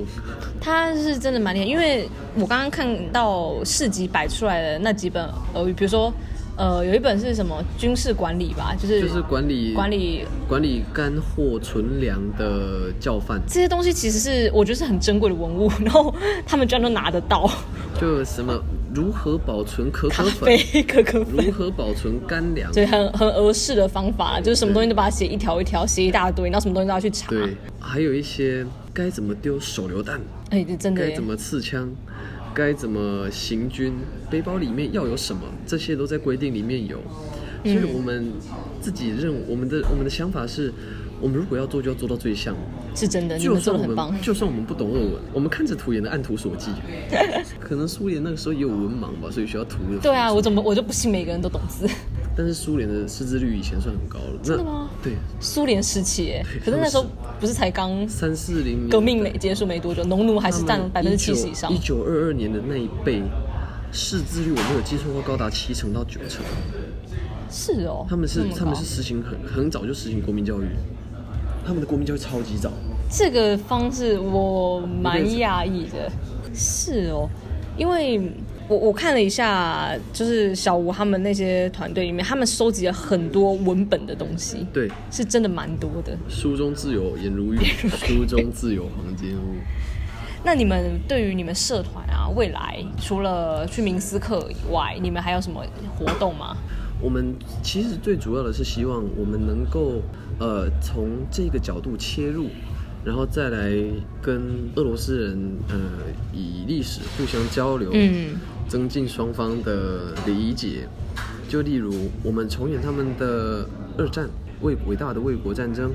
[0.60, 6.12] 他是真的蛮厉害，因为我刚刚看到市集摆出来的那几本俄语，比如说，
[6.56, 16.14] 呃，有一本是什么军事管理吧，就是就是管理管理管理干货存粮的教范，这些东西，其实是我觉得是很珍贵的文物， 然后
[16.46, 17.50] 他们居然都拿得到，
[18.00, 18.58] 就什么
[18.94, 21.46] 如何保存可可粉， 可可粉。
[21.46, 21.52] 如。
[21.52, 27.28] 何保存干粮，对，很很俄式的方法，就是什么东西都把它写一条一条，写一大堆，然后什么东西都要去查。
[27.28, 31.90] 对，还有一些该怎么丢手榴弹，哎，这真的该怎么刺枪，
[32.54, 33.92] 该怎么行军，
[34.30, 36.98] 背包里面要有什么，这些都在规定里面有。
[37.62, 38.32] 所以我们
[38.80, 40.72] 自己认我们的我们的想法是，
[41.20, 42.56] 我们如果要做，就要做到最像。
[42.94, 44.20] 是真的，你就们做算我的很棒们。
[44.22, 46.70] 就算我们不懂俄文，我们看着图也能按图索骥。
[47.60, 49.98] 可能苏联那个时候也有文盲吧，所以需要图的。
[50.00, 51.88] 对啊，我怎么我就不信每个人都懂字？
[52.36, 54.40] 但是苏联的识字率以前算很高了。
[54.42, 54.88] 真的吗？
[55.02, 57.04] 对，苏联时期耶，可是那时候
[57.38, 61.78] 不是才刚三四零革命没结束没多久，农奴还是占百分之七十以上一。
[61.78, 63.22] 九二二年的那一辈，
[63.92, 66.42] 识字率我没有记错，高达七成到九成。
[67.50, 70.66] 是哦，他们是他们是实行很很早就实行国民教育，
[71.70, 72.68] 他们的国民教育超级早。
[73.08, 76.10] 这个方式我蛮讶异的，
[76.52, 77.28] 是哦，
[77.76, 78.20] 因为
[78.66, 86.18] 我我看了一下，就是小吴他们那些团队里面，他们收集了很多文本的东西，对，是真的蛮多的。
[86.28, 89.54] 书中自有颜如玉，书中自有黄金屋。
[90.42, 95.64] 那你们对于你们社团啊，未来除了去明斯克以外，你们还有什么
[95.96, 96.56] 活动吗？
[97.00, 100.02] 我们其实最主要的是希望我们能够
[100.38, 102.48] 呃从这个角度切入，
[103.04, 103.72] 然后再来
[104.20, 104.42] 跟
[104.74, 105.76] 俄罗斯人呃
[106.32, 108.36] 以历史互相交流，嗯，
[108.68, 110.88] 增进双方的理解。
[111.48, 113.66] 就例如我们重演他们的
[113.98, 114.28] 二战
[114.60, 115.90] 为伟大的卫国战争，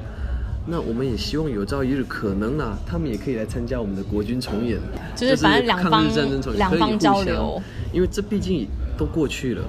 [0.68, 4.78] 那我们也希望有朝一日可能啊，他们也可以来参加我们的国军重演，
[5.16, 7.62] 就是反正两抗方日战争重演两方可以互相交流，
[7.94, 9.64] 因为这毕竟都过去了，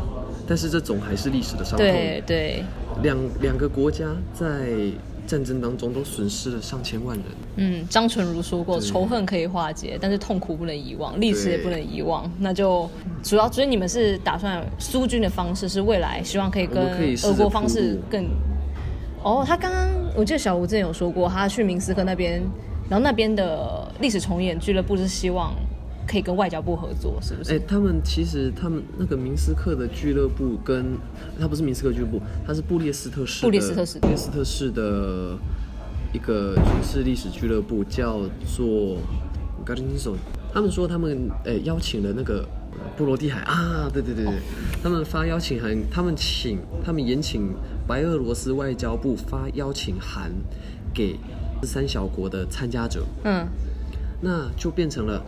[0.46, 1.78] 但是这总还是历史的伤痛。
[1.78, 2.64] 对对，
[3.02, 4.68] 两两个国家在
[5.26, 7.24] 战争当中都损失了上千万人，
[7.56, 12.30] 嗯，张纯如说过，仇恨可以化解，但是痛苦不能遗忘，历史也不能遗忘。
[12.38, 12.88] 那就
[13.24, 16.80] 主要，所以你们是打算苏军的方式是未来希望可以跟
[17.24, 18.24] 俄国方式更。
[19.22, 22.40] 哦，他刚刚我记得小吴之前有说过，他去明斯克那边，
[22.88, 25.52] 然后那边的历史重演俱乐部是希望
[26.06, 27.52] 可以跟外交部合作，是不是？
[27.52, 27.64] 哎、是？
[27.66, 30.96] 他们其实他们那个明斯克的俱乐部跟
[31.38, 33.98] 他不是明斯克俱乐部，他是布列斯特市布列斯特市。
[33.98, 35.36] 布列斯特市的
[36.12, 38.98] 一个军事历史俱乐部，叫做
[39.64, 40.16] g a r d i n s o
[40.52, 42.46] 他们说他们哎、邀请了那个
[42.96, 44.34] 波罗的海啊，对对对对，
[44.82, 47.54] 他们发邀请函，他们请他们延请
[47.86, 50.32] 白俄罗斯外交部发邀请函
[50.94, 51.18] 给
[51.62, 53.46] 三小国的参加者，嗯，
[54.22, 55.22] 那就变成了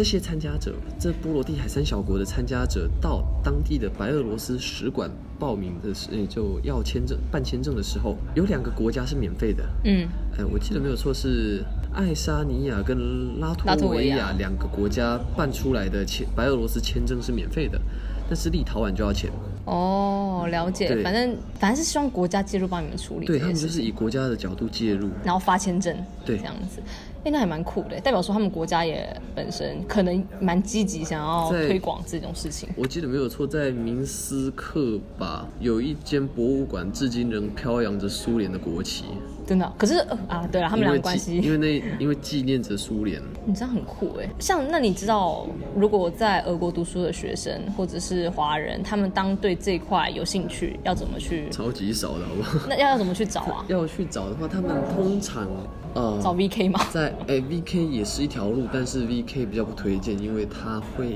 [0.00, 9.62] 这些参加者，这波罗的海三小国的参加者到当地的白俄罗斯使馆报名的时，诶就要签证办签证的时候，有两个国家是免费的。
[9.84, 10.08] 嗯，
[10.38, 17.78] 哎，我记得没有错是爱沙尼亚跟拉拉脱维亚亚两个国家办出来的签白俄罗斯签证是免费的，
[18.26, 19.30] 但是立陶宛就要钱。
[19.66, 21.02] 哦，了解。
[21.02, 25.10] 反正反正是希望国家介入帮你们处理这对他们就是以国家的角度介入。
[25.22, 26.80] 然后发签证，对这样子。
[27.24, 32.68] 哎，那还蛮酷的，代表说他们国家也本身可能蛮积极，想要推广这种事情。
[32.76, 39.04] 我记得没有错，在明斯克吧，有一间博物馆，至今仍飘扬着苏联的国旗。
[39.50, 43.20] 真的，可是、呃啊，对了，他们俩的关系，因为那因为纪念着苏联。
[43.44, 44.28] 你这样很酷哎。
[44.38, 51.48] 像那你知道，如果在俄国读书的学生或者是华人，他们当对这一块有兴趣，要怎么去？
[51.50, 52.60] 超级少的好不好？
[52.70, 53.64] 那要要怎么去找啊？
[53.66, 55.48] 要去找的话，他们通常
[55.94, 56.86] 呃找 VK 吗？
[56.92, 61.08] 在诶 VK 也是一条路，但是 VK 比较不推荐，因为它会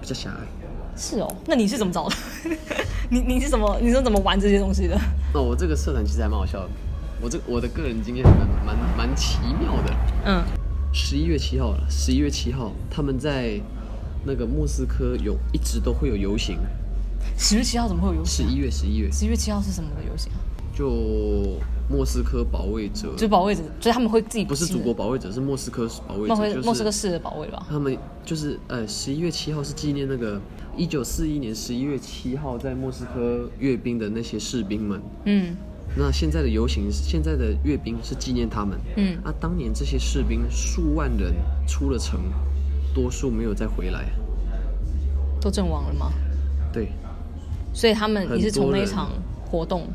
[0.00, 0.46] 比较狭隘。
[0.96, 2.16] 是哦，那你是怎么找的？
[3.10, 4.98] 你你是怎么你是怎么玩这些东西的？
[5.34, 6.68] 那我这个社团其实还蛮好笑的，
[7.20, 9.96] 我这我的个人经验蛮蛮蛮奇妙的。
[10.24, 10.44] 嗯，
[10.92, 13.60] 十一月七号了，十一月七号他们在
[14.24, 16.58] 那个莫斯科有一直都会有游行。
[17.38, 18.46] 十月七号怎么会有游行？
[18.46, 20.38] 十一月十一月十一月七号是什么的游行啊？
[20.76, 27.66] 就莫斯科保卫者，就是保卫者，就是他们会自己不是祖国保卫者，是莫斯科保卫者，斯就是莫斯科市的保卫吧？
[27.70, 30.38] 他们就是呃，十一月七号是纪念那个
[30.76, 35.00] 一九四一年十一月七号在莫斯科阅兵的那些士兵们。
[35.24, 35.56] 嗯
[35.98, 38.78] 那现在的游行，现在的阅兵是纪念他们。
[38.96, 41.34] 嗯，啊，当年这些士兵数万人
[41.66, 42.20] 出了城，
[42.94, 44.10] 多数没有再回来。
[45.40, 46.12] 都阵亡了吗？
[46.72, 46.92] 对，
[47.72, 49.10] 所以他们也是从那场
[49.44, 49.88] 活动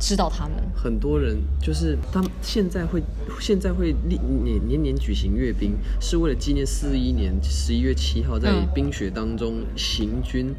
[0.00, 0.54] 知道他们。
[0.74, 3.02] 很多人就是他们现在会
[3.40, 10.54] 现在会历年年年举行阅兵，是为了纪念四一年十一月七号在嗯冰雪当中行军。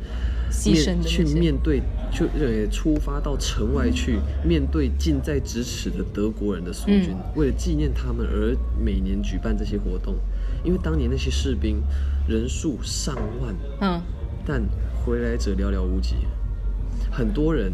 [0.65, 1.81] 面去面对，
[2.11, 10.15] 就呃出发到城外去面对近在咫尺的德国人的苏军，嗯为了纪念他们而每年举办这些活动。
[10.63, 11.83] 因为当年那些士兵
[12.27, 14.01] 人数上万，嗯，
[14.45, 14.63] 但
[15.03, 16.15] 回来者寥寥无几。
[17.11, 17.71] 很多人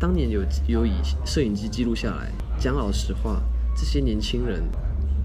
[0.00, 0.92] 当年有有以
[1.24, 2.32] 摄影机记录下来。
[2.58, 3.42] 讲老实话，
[3.76, 4.62] 这些年轻人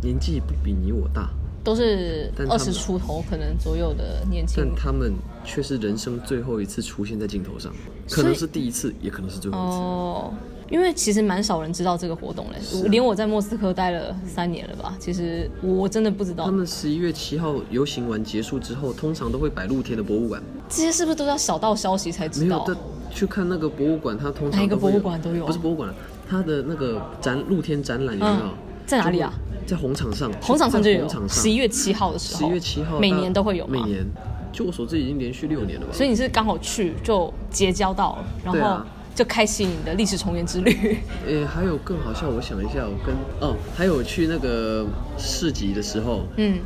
[0.02, 1.32] 年纪不比你我大，
[1.70, 4.74] 都是二十出头可能左右的年轻人。
[4.74, 5.14] 但他们
[5.46, 7.72] 却是人生最后一次出现在镜头上，
[8.10, 9.78] 可能是第一次，也可能是最后一次。
[9.78, 10.34] 哦，
[10.72, 22.66] 因为其实蛮少人知道这个活动嘞，啊连我在莫斯科待了三年了吧，其实我真的不知道他们十一月七号游行完结束之后，通常都会摆露天的博物馆，这些是不是都要小道消息才知道？
[22.66, 25.94] 没有的去看那个博物馆，它通常哪一个博物馆都有啊不是博物馆，
[26.28, 28.48] 它的那个展露天展览有没有？
[28.48, 28.54] 嗯
[28.90, 29.32] 在哪里啊？
[29.70, 34.04] 在红场上，红场上就有十一月七号的时候，十一月七号，每年都会有每年，
[34.52, 35.94] 就我所知已经连续六年了吧？
[35.94, 40.98] 所以你是刚好去就结交到了，然后啊就开启你的历史重演之旅。
[41.28, 44.88] 诶，还有更好笑，我想一下，我跟哦，还有去那个
[45.20, 46.58] 市集的时候，嗯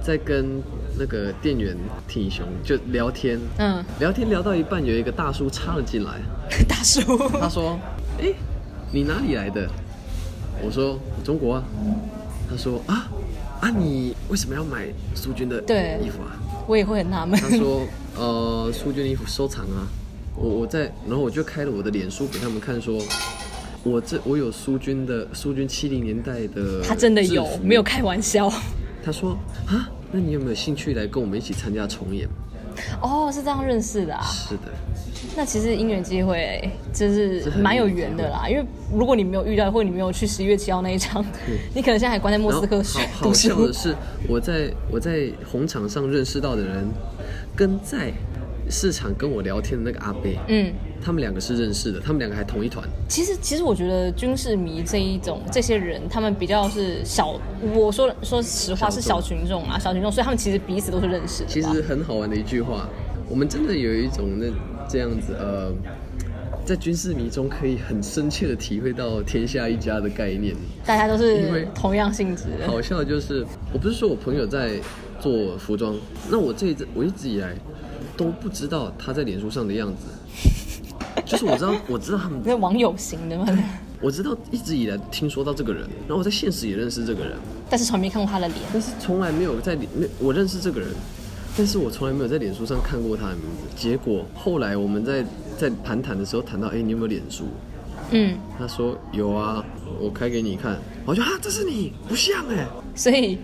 [0.00, 0.62] 在跟
[0.96, 1.76] 那个店员
[2.06, 6.20] 挺雄就聊天，嗯，聊天聊到一半，有一个大叔插了进来，
[6.68, 7.00] 大叔，
[7.40, 7.76] 他说
[8.22, 8.32] ：“哎、
[8.92, 9.68] 你哪里来的？”
[10.64, 11.64] 我说：“中国啊。”
[12.48, 13.08] 他说：“啊
[13.60, 15.56] 啊，你为什么要买苏军的
[16.02, 16.36] 衣服啊
[16.66, 17.38] 我也会很纳闷。
[17.40, 17.86] 他说
[18.16, 19.86] ：“呃，苏军的衣服收藏啊。”
[20.36, 23.00] 我我在，然后我就开了我的脸书给他们看说。
[23.82, 27.82] 我这我有苏军的苏军七零年代的，他真的有，没有。
[27.84, 28.52] 开玩笑。
[29.04, 29.38] 他说
[29.68, 32.28] 啊，那你有没有兴趣来跟我们一起参加重演？
[33.00, 34.22] 哦，是这样认识的啊。
[34.24, 34.72] 是的，
[35.36, 41.24] 那其实因缘机会就是蛮有缘的啦，因为如果你没有遇到，或者你没有去十一月七号那一场，
[41.74, 43.72] 你可能现在还关在莫斯科好好笑的。
[43.72, 43.94] 是，
[44.28, 46.84] 我在我在红场上认识到的人，
[47.54, 48.12] 跟在
[48.68, 52.86] 市场跟我聊天的那个阿贝，嗯，他们两个是认识的，他们两个还同一团。
[53.08, 57.40] 其实其实我觉得军事迷这一种这些人，他们比较是小，
[57.74, 61.48] 我说说实话是小群众啊，小群众，所以他们其实彼此都是认识的。
[61.48, 62.88] 其实很好玩的一句话，
[63.28, 64.46] 我们真的有一种那
[64.88, 65.72] 这样子呃，
[66.64, 70.54] 在军事迷中可以很深切的体会到天下一家的概念。
[70.84, 72.44] 大家都是因为同样性质。
[72.66, 74.72] 好笑的就是，我不是说我朋友在
[75.20, 75.94] 做服装，
[76.30, 77.54] 那我这一直我一直以来
[78.16, 80.06] 都不知道他在脸书上的样子，
[81.24, 83.46] 就是我知道我知道他们 那网友型的吗，
[84.00, 87.36] 我知道一直以来听说到这个人，然后我在现实也认识这个人，
[87.70, 88.60] 但是从来没看过他的脸。
[88.72, 90.88] 但是从来没有在脸没我认识这个人，
[91.56, 93.66] 但是我从来没有在脸书上看过他的名字。
[93.76, 95.24] 结果后来我们在
[95.58, 97.44] 在盘谈的时候谈到，哎、你有没有脸书？
[98.10, 99.64] 嗯，他说有啊，
[99.98, 100.78] 我开给你看。
[101.04, 103.38] 我就啊，这是你，不像哎、所以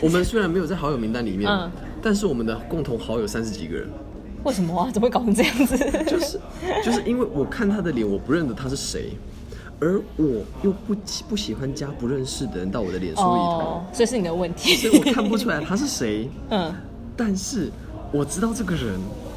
[0.00, 1.70] 我们虽然没有在好友名单里面，嗯
[2.06, 3.88] 但是我们的共同好友三十几个人，
[4.44, 4.88] 为什么啊？
[4.92, 5.76] 怎么会搞成这样子？
[6.06, 6.38] 就是
[6.84, 9.10] 就是因为我看他的脸，我不认得他是谁，
[9.80, 10.94] 而我又不
[11.28, 14.76] 不喜欢加不认识的人到我的脸书里头，哦，所以是你的问题。
[14.76, 16.30] 所以我看不出来他是谁。
[16.50, 16.72] 嗯，
[17.16, 17.72] 但是
[18.12, 18.94] 我知道这个人，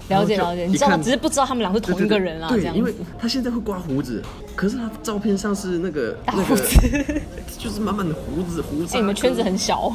[0.09, 2.93] 了解了解，你知道，只是不知道他们俩是同一个人啊，对因为。
[3.17, 4.21] 他现在会刮胡子，
[4.55, 7.21] 可是他照片上是那个大那个胡子，
[7.57, 8.95] 就是满满的胡子胡子。
[8.95, 9.91] 哎，你们圈子很小，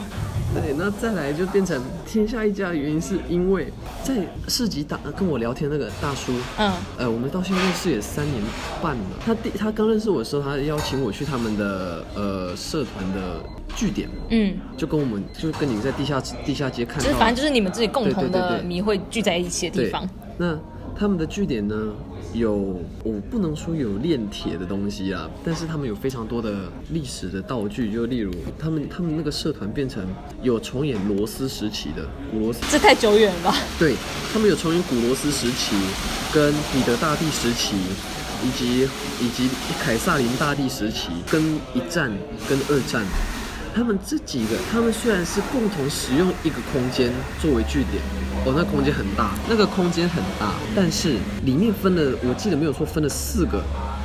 [0.54, 4.14] 对，那再来就变成天下一家的原因，是因为在
[4.46, 8.40] 市集打跟我聊天那个大叔，嗯，呃，我们到现在认识也三年
[8.80, 9.02] 半了。
[9.24, 13.42] 他第他刚认识我的时候，他邀请我去他们的呃社团的
[13.74, 20.08] 据点，嗯，就跟我们就跟你在地下地下街看到，就是反正就是你们自己共同的迷会聚在一起的地对方。
[20.38, 20.58] 那
[20.96, 21.92] 他们的据点呢，
[22.32, 30.06] 有我不能说有炼铁的东西啊，但是他们有非常多的历史的道具，就例如他们他们那个社团变成
[30.42, 33.56] 有重演罗斯时期的古罗斯，这太久远了吧？
[33.78, 33.94] 对
[34.32, 35.76] 他们有重演古罗斯时期
[36.32, 37.74] 跟彼得大帝时期。
[38.44, 38.82] 以及
[39.22, 39.48] 以及
[39.80, 41.42] 凯撒林大帝时期，跟
[41.72, 42.12] 一战
[42.46, 43.02] 跟二战，
[43.74, 47.10] 他们这几个，他们虽然是共同使用一个空间
[47.42, 48.00] 作为据点，
[48.46, 53.60] 哦，那空间很大，那个空间很大，但是里面分了，我记得没有错，分了四个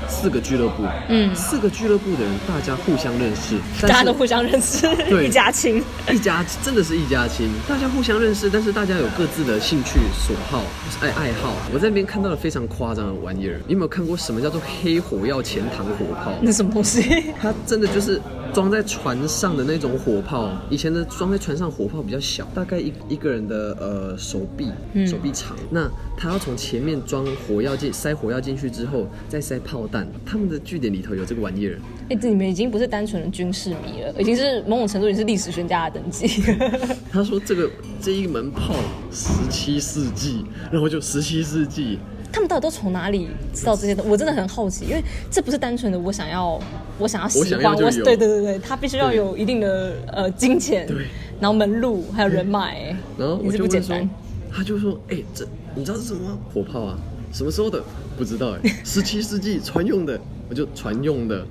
[0.07, 5.83] 四个俱乐部，嗯四个俱乐部的人大家互相认识，大家都互相认识，对 一家亲。
[6.11, 10.63] 一家真的是一家亲，大家互相认识，但是大家有各自的兴趣所好、
[10.99, 11.53] 爱爱好。
[11.71, 16.33] 我在那边看到了非常夸张的玩意儿，你有没有看过什么叫做黑火药前膛火炮？
[16.41, 17.25] 那什么东西？
[17.39, 18.19] 它真的就是
[18.53, 20.51] 装在船上的那种火炮。
[20.69, 24.67] 以前的装在船上火炮比较小，大概一一个人的呃手臂，
[25.05, 25.55] 手臂长。
[25.69, 30.07] 那他要从前面装火药进，塞火药进去之后，再塞炮弹。
[30.25, 31.79] 他们的据点里头有这个玩意儿。
[32.09, 36.27] 哎、这你们已经不是单纯的军事迷了，已经是某种程度也是历史学家的等级。
[37.11, 37.69] 他说这个
[38.01, 38.75] 这一门炮
[39.11, 41.99] 十七世纪，然后就十七世纪。
[42.31, 44.11] 他们到底都从哪里知道这些东西？
[44.11, 46.61] 我真的很好奇，因为这不是单纯的我想要，
[46.99, 51.07] 我想要喜我想欢，我要就有对对对对，他必须要有一定的呃金钱，对
[51.39, 54.09] 然后门路还有人脉，哎然后我就问说不简单。，
[54.51, 56.37] 他就说，哎、这你知道是什么吗？
[56.53, 56.97] 火炮啊，
[57.31, 57.81] 什么时候的？
[58.17, 60.19] 不知道哎、 十七世纪船用的，
[60.49, 61.45] 我就船用的。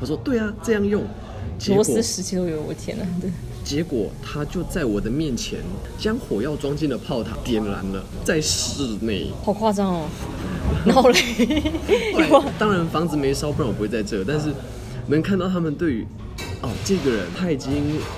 [0.00, 1.02] 他说对啊，这样用。
[1.58, 3.04] 结果罗斯时期都有，我天哪！
[3.20, 3.30] 对，
[3.62, 5.60] 结果他就在我的面前
[5.98, 9.30] 将火药装进了炮塔，点燃了，在室内。
[9.42, 10.06] 好夸张哦！
[10.84, 11.20] 然后嘞，
[12.58, 14.24] 当然房子没烧，不然我不会在这。
[14.24, 14.52] 但是
[15.06, 16.06] 能看到他们对于
[16.62, 17.70] 哦，这个人他已经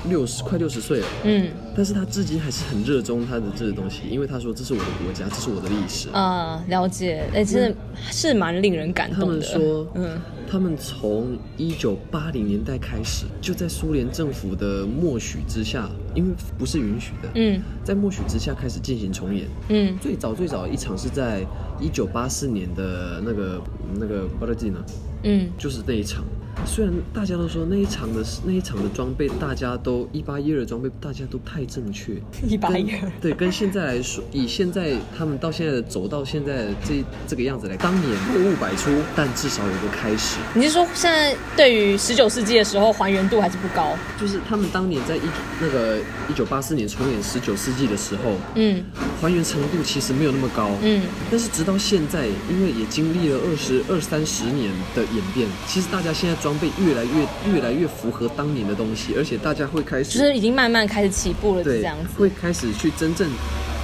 [0.08, 6.08] 六十快六十岁了，嗯，但是他至今还是很热衷他的这个东西，因为他说这是我的国家，这是我的历史。
[6.10, 7.76] 啊，了解，哎，真的
[8.10, 9.26] 是蛮令人感动的。
[9.26, 10.20] 他们说，嗯。
[10.48, 21.44] 他们从一九八零年代开始，就在苏联政府的默许之下，因为不是允许的，嗯，在默许之下开始进行重演，嗯，最早最早一场是在
[21.80, 23.60] 一九八四年的那个
[23.98, 24.78] 那个巴勒季呢，
[25.24, 26.22] 嗯，就是那一场。
[26.64, 32.14] 虽然大家都说那一场的那一场的装备，大家都一八一二的装备，大家都太正确。
[32.48, 33.12] 一八一二。
[33.20, 40.38] 对，跟现在来说，以现在他们到现在的走到现在这这个样子来，当年货物百出，但至少有个开始。
[40.54, 43.96] 你是说现在对于十九世纪的时候还原度还是不高？
[44.18, 45.20] 就是他们当年在一
[45.60, 45.98] 那个
[46.28, 48.82] 一九八四年重演十九世纪的时候，嗯，
[49.20, 56.36] 还原程度其实没有那么高，嗯，但是直到现在，因为也经历了二十二三十年的演变，其实大家现在。
[56.46, 63.28] 装备越来越越来越符合当年的东西，而且大家会开始就是已经慢慢开始起步了，这样子会开始去真正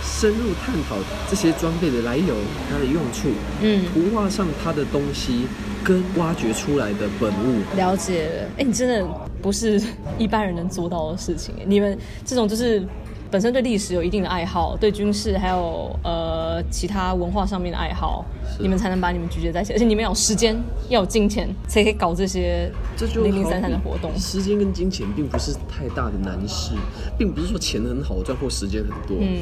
[0.04, 0.94] 深入探讨
[1.28, 2.36] 这些装备的来由、
[2.70, 3.30] 它的用处，
[3.62, 5.44] 嗯，图画上它的东西
[5.82, 7.62] 跟挖掘出来的本物。
[7.76, 9.04] 了解，哎，你真的
[9.42, 9.82] 不是
[10.16, 12.80] 一般人能做到的事情，你们这种就是。
[13.32, 18.22] 本身对历史有一定的爱好，对军事还有呃其他文化上面的爱好，
[18.60, 20.54] 你们才能把你们聚集在一起，而且你们有时间，
[20.90, 22.70] 要有金钱，才可以搞这些
[23.24, 24.14] 零零散散的活动。
[24.18, 26.74] 时间跟金钱并不是太大的难事，
[27.16, 29.16] 并不是说钱很好赚或时间很多。
[29.18, 29.38] 嗯，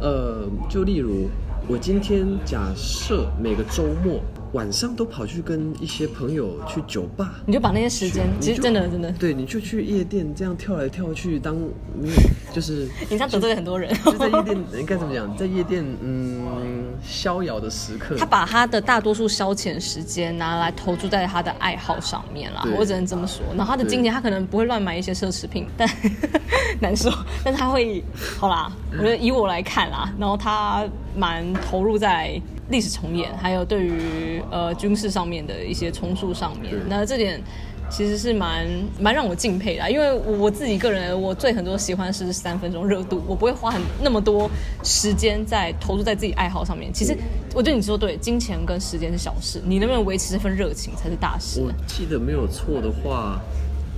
[0.00, 1.28] 呃，就例如
[1.68, 4.20] 我今天假设每个周末。
[4.52, 12.14] 晚上都跑去跟一些朋友去酒吧，你就把那些时间，其实真的真的，对，你就去夜店这样跳来跳去，当没有
[12.52, 13.94] 就是你这样得罪很多人。
[14.04, 15.36] 就在夜店，应该怎么讲？
[15.36, 18.16] 在夜店，嗯，逍遥的时刻。
[18.16, 23.44] 他把他的大多数消遣时间拿来投注在他的爱好上面了，我只能这么说。
[23.54, 25.86] 然后他的金钱，他可能不会乱买一些奢侈品，但
[26.80, 27.12] 难说。
[27.44, 28.02] 但他会，
[28.38, 30.84] 好啦，我觉得以我来看啦，然后他
[31.14, 32.40] 蛮投入在。
[32.70, 37.42] 历史重演，还有对于呃军事上面的一些重塑上面，那这点
[37.90, 38.66] 其实是蛮
[39.00, 39.90] 蛮让我敬佩的。
[39.90, 44.50] 因为我自己个人，我最很多喜欢是三分钟热度，我不会花很那么多
[44.84, 46.92] 时间在投入在自己爱好上面。
[46.92, 47.16] 其实
[47.54, 51.62] 我觉得你说对，金钱跟时间是小事，你能不能维持这份热情才是大事。
[51.62, 53.40] 我记得没有错的话，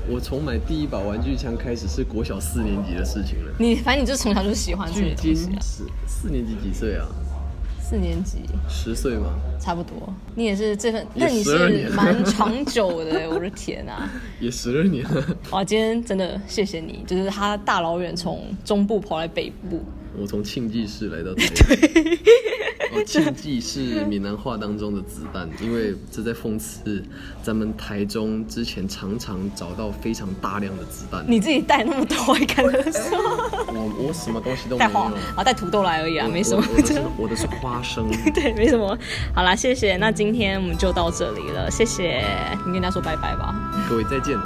[0.09, 3.53] 我从买第一把玩具枪开始是国小四年级的事情了。
[3.59, 5.49] 你反正你就从小就喜欢这些东西。
[5.61, 7.09] 四四年级几岁啊？
[7.91, 8.38] 四年级，
[8.68, 9.34] 十岁吗？
[9.59, 10.14] 差不多。
[10.36, 13.28] 你也是这份，那你是蛮长久的。
[13.28, 15.36] 我的天啊， 也十二年了。
[15.51, 19.82] 哇，今天真的谢谢你，就是他大老远从中部跑来北部。
[20.16, 21.45] 我从庆记市来到台
[22.95, 23.05] 北。
[23.11, 27.03] 庆记是闽南话当中的子弹，因为这在讽刺
[27.43, 31.24] 咱们台中之前常常找到非常大量的子弹。
[31.26, 33.18] 你自己带那么多，还敢说？
[33.68, 34.91] 我我什么东西都没有
[35.36, 36.62] 啊，带土豆来而已啊，没什么。
[37.16, 38.09] 我的是花生。
[38.34, 38.97] 对，没什么。
[39.34, 39.97] 好啦，谢谢。
[39.97, 42.24] 那今天我们就到这里了，谢谢。
[42.66, 43.55] 你跟大家说拜拜吧。
[43.88, 44.36] 各位再见。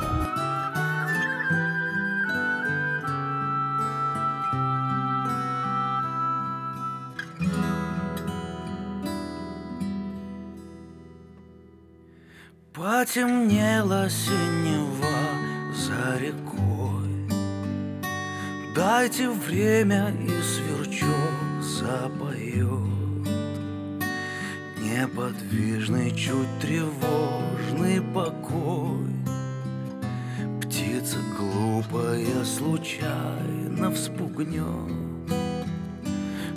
[13.05, 15.05] Потемнело синего
[15.75, 17.29] за рекой.
[18.75, 23.29] Дайте время и сверчок запоет.
[24.79, 29.13] Неподвижный, чуть тревожный покой.
[30.63, 35.29] Птица глупая случайно вспугнет.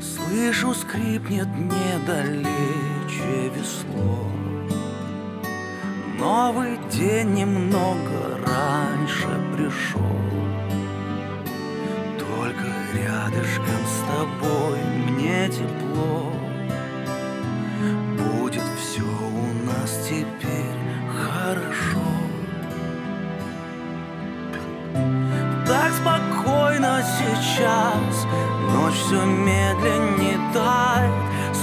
[0.01, 2.45] Слышу, скрипнет недалече
[3.53, 4.46] весло
[6.20, 10.01] Новый день немного раньше пришел.
[12.18, 12.65] Только
[12.95, 16.34] рядышком с тобой мне тепло.
[18.18, 22.01] Будет все у нас теперь хорошо.
[25.68, 28.26] Так спокойно сейчас.
[28.74, 31.13] Ночь все медленнее тает.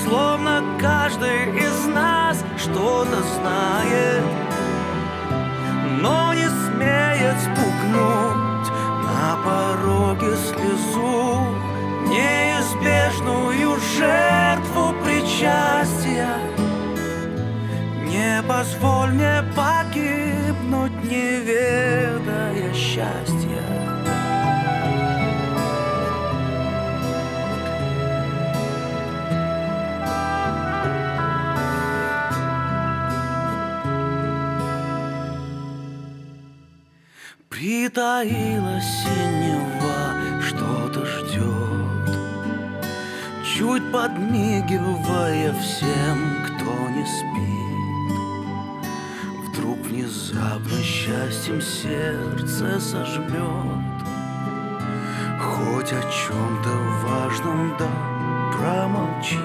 [0.04, 4.23] Словно каждый из нас что-то знает
[18.48, 23.64] позволь мне погибнуть, не ведая счастья.
[37.48, 42.18] Притаилась синева, что-то ждет,
[43.44, 46.33] Чуть подмигивая всем
[51.34, 53.34] счастьем сердце сожмет.
[55.40, 56.70] Хоть о чем-то
[57.02, 57.88] важном да
[58.52, 59.40] промолчит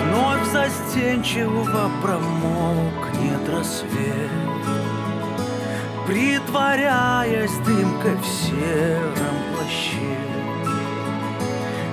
[0.00, 4.53] Вновь застенчиво промокнет рассвет
[6.06, 10.18] Притворяясь дымкой в сером плаще.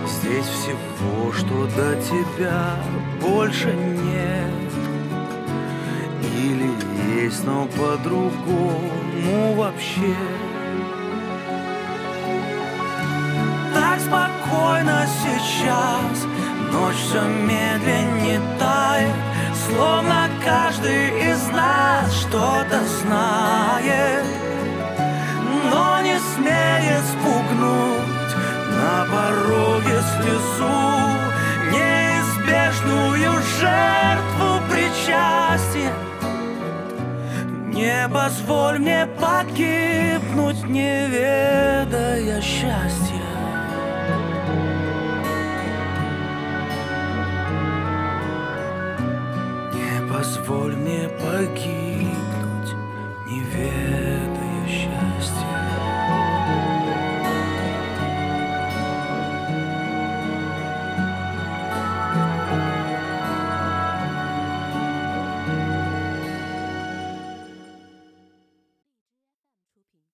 [0.06, 2.76] Здесь всего, что до тебя
[3.22, 4.72] больше нет.
[6.36, 6.72] Или
[7.22, 10.16] есть, но по-другому вообще.
[13.74, 16.28] Так спокойно сейчас
[16.72, 19.31] Ночь все медленнее тает
[19.74, 24.26] Словно каждый из нас что-то знает
[25.72, 28.36] Но не смеет спугнуть
[28.70, 30.92] на пороге слезу
[31.72, 35.94] Неизбежную жертву причастия.
[37.74, 43.11] Не позволь мне погибнуть, не ведая счастья
[50.52, 51.81] вольне погиб.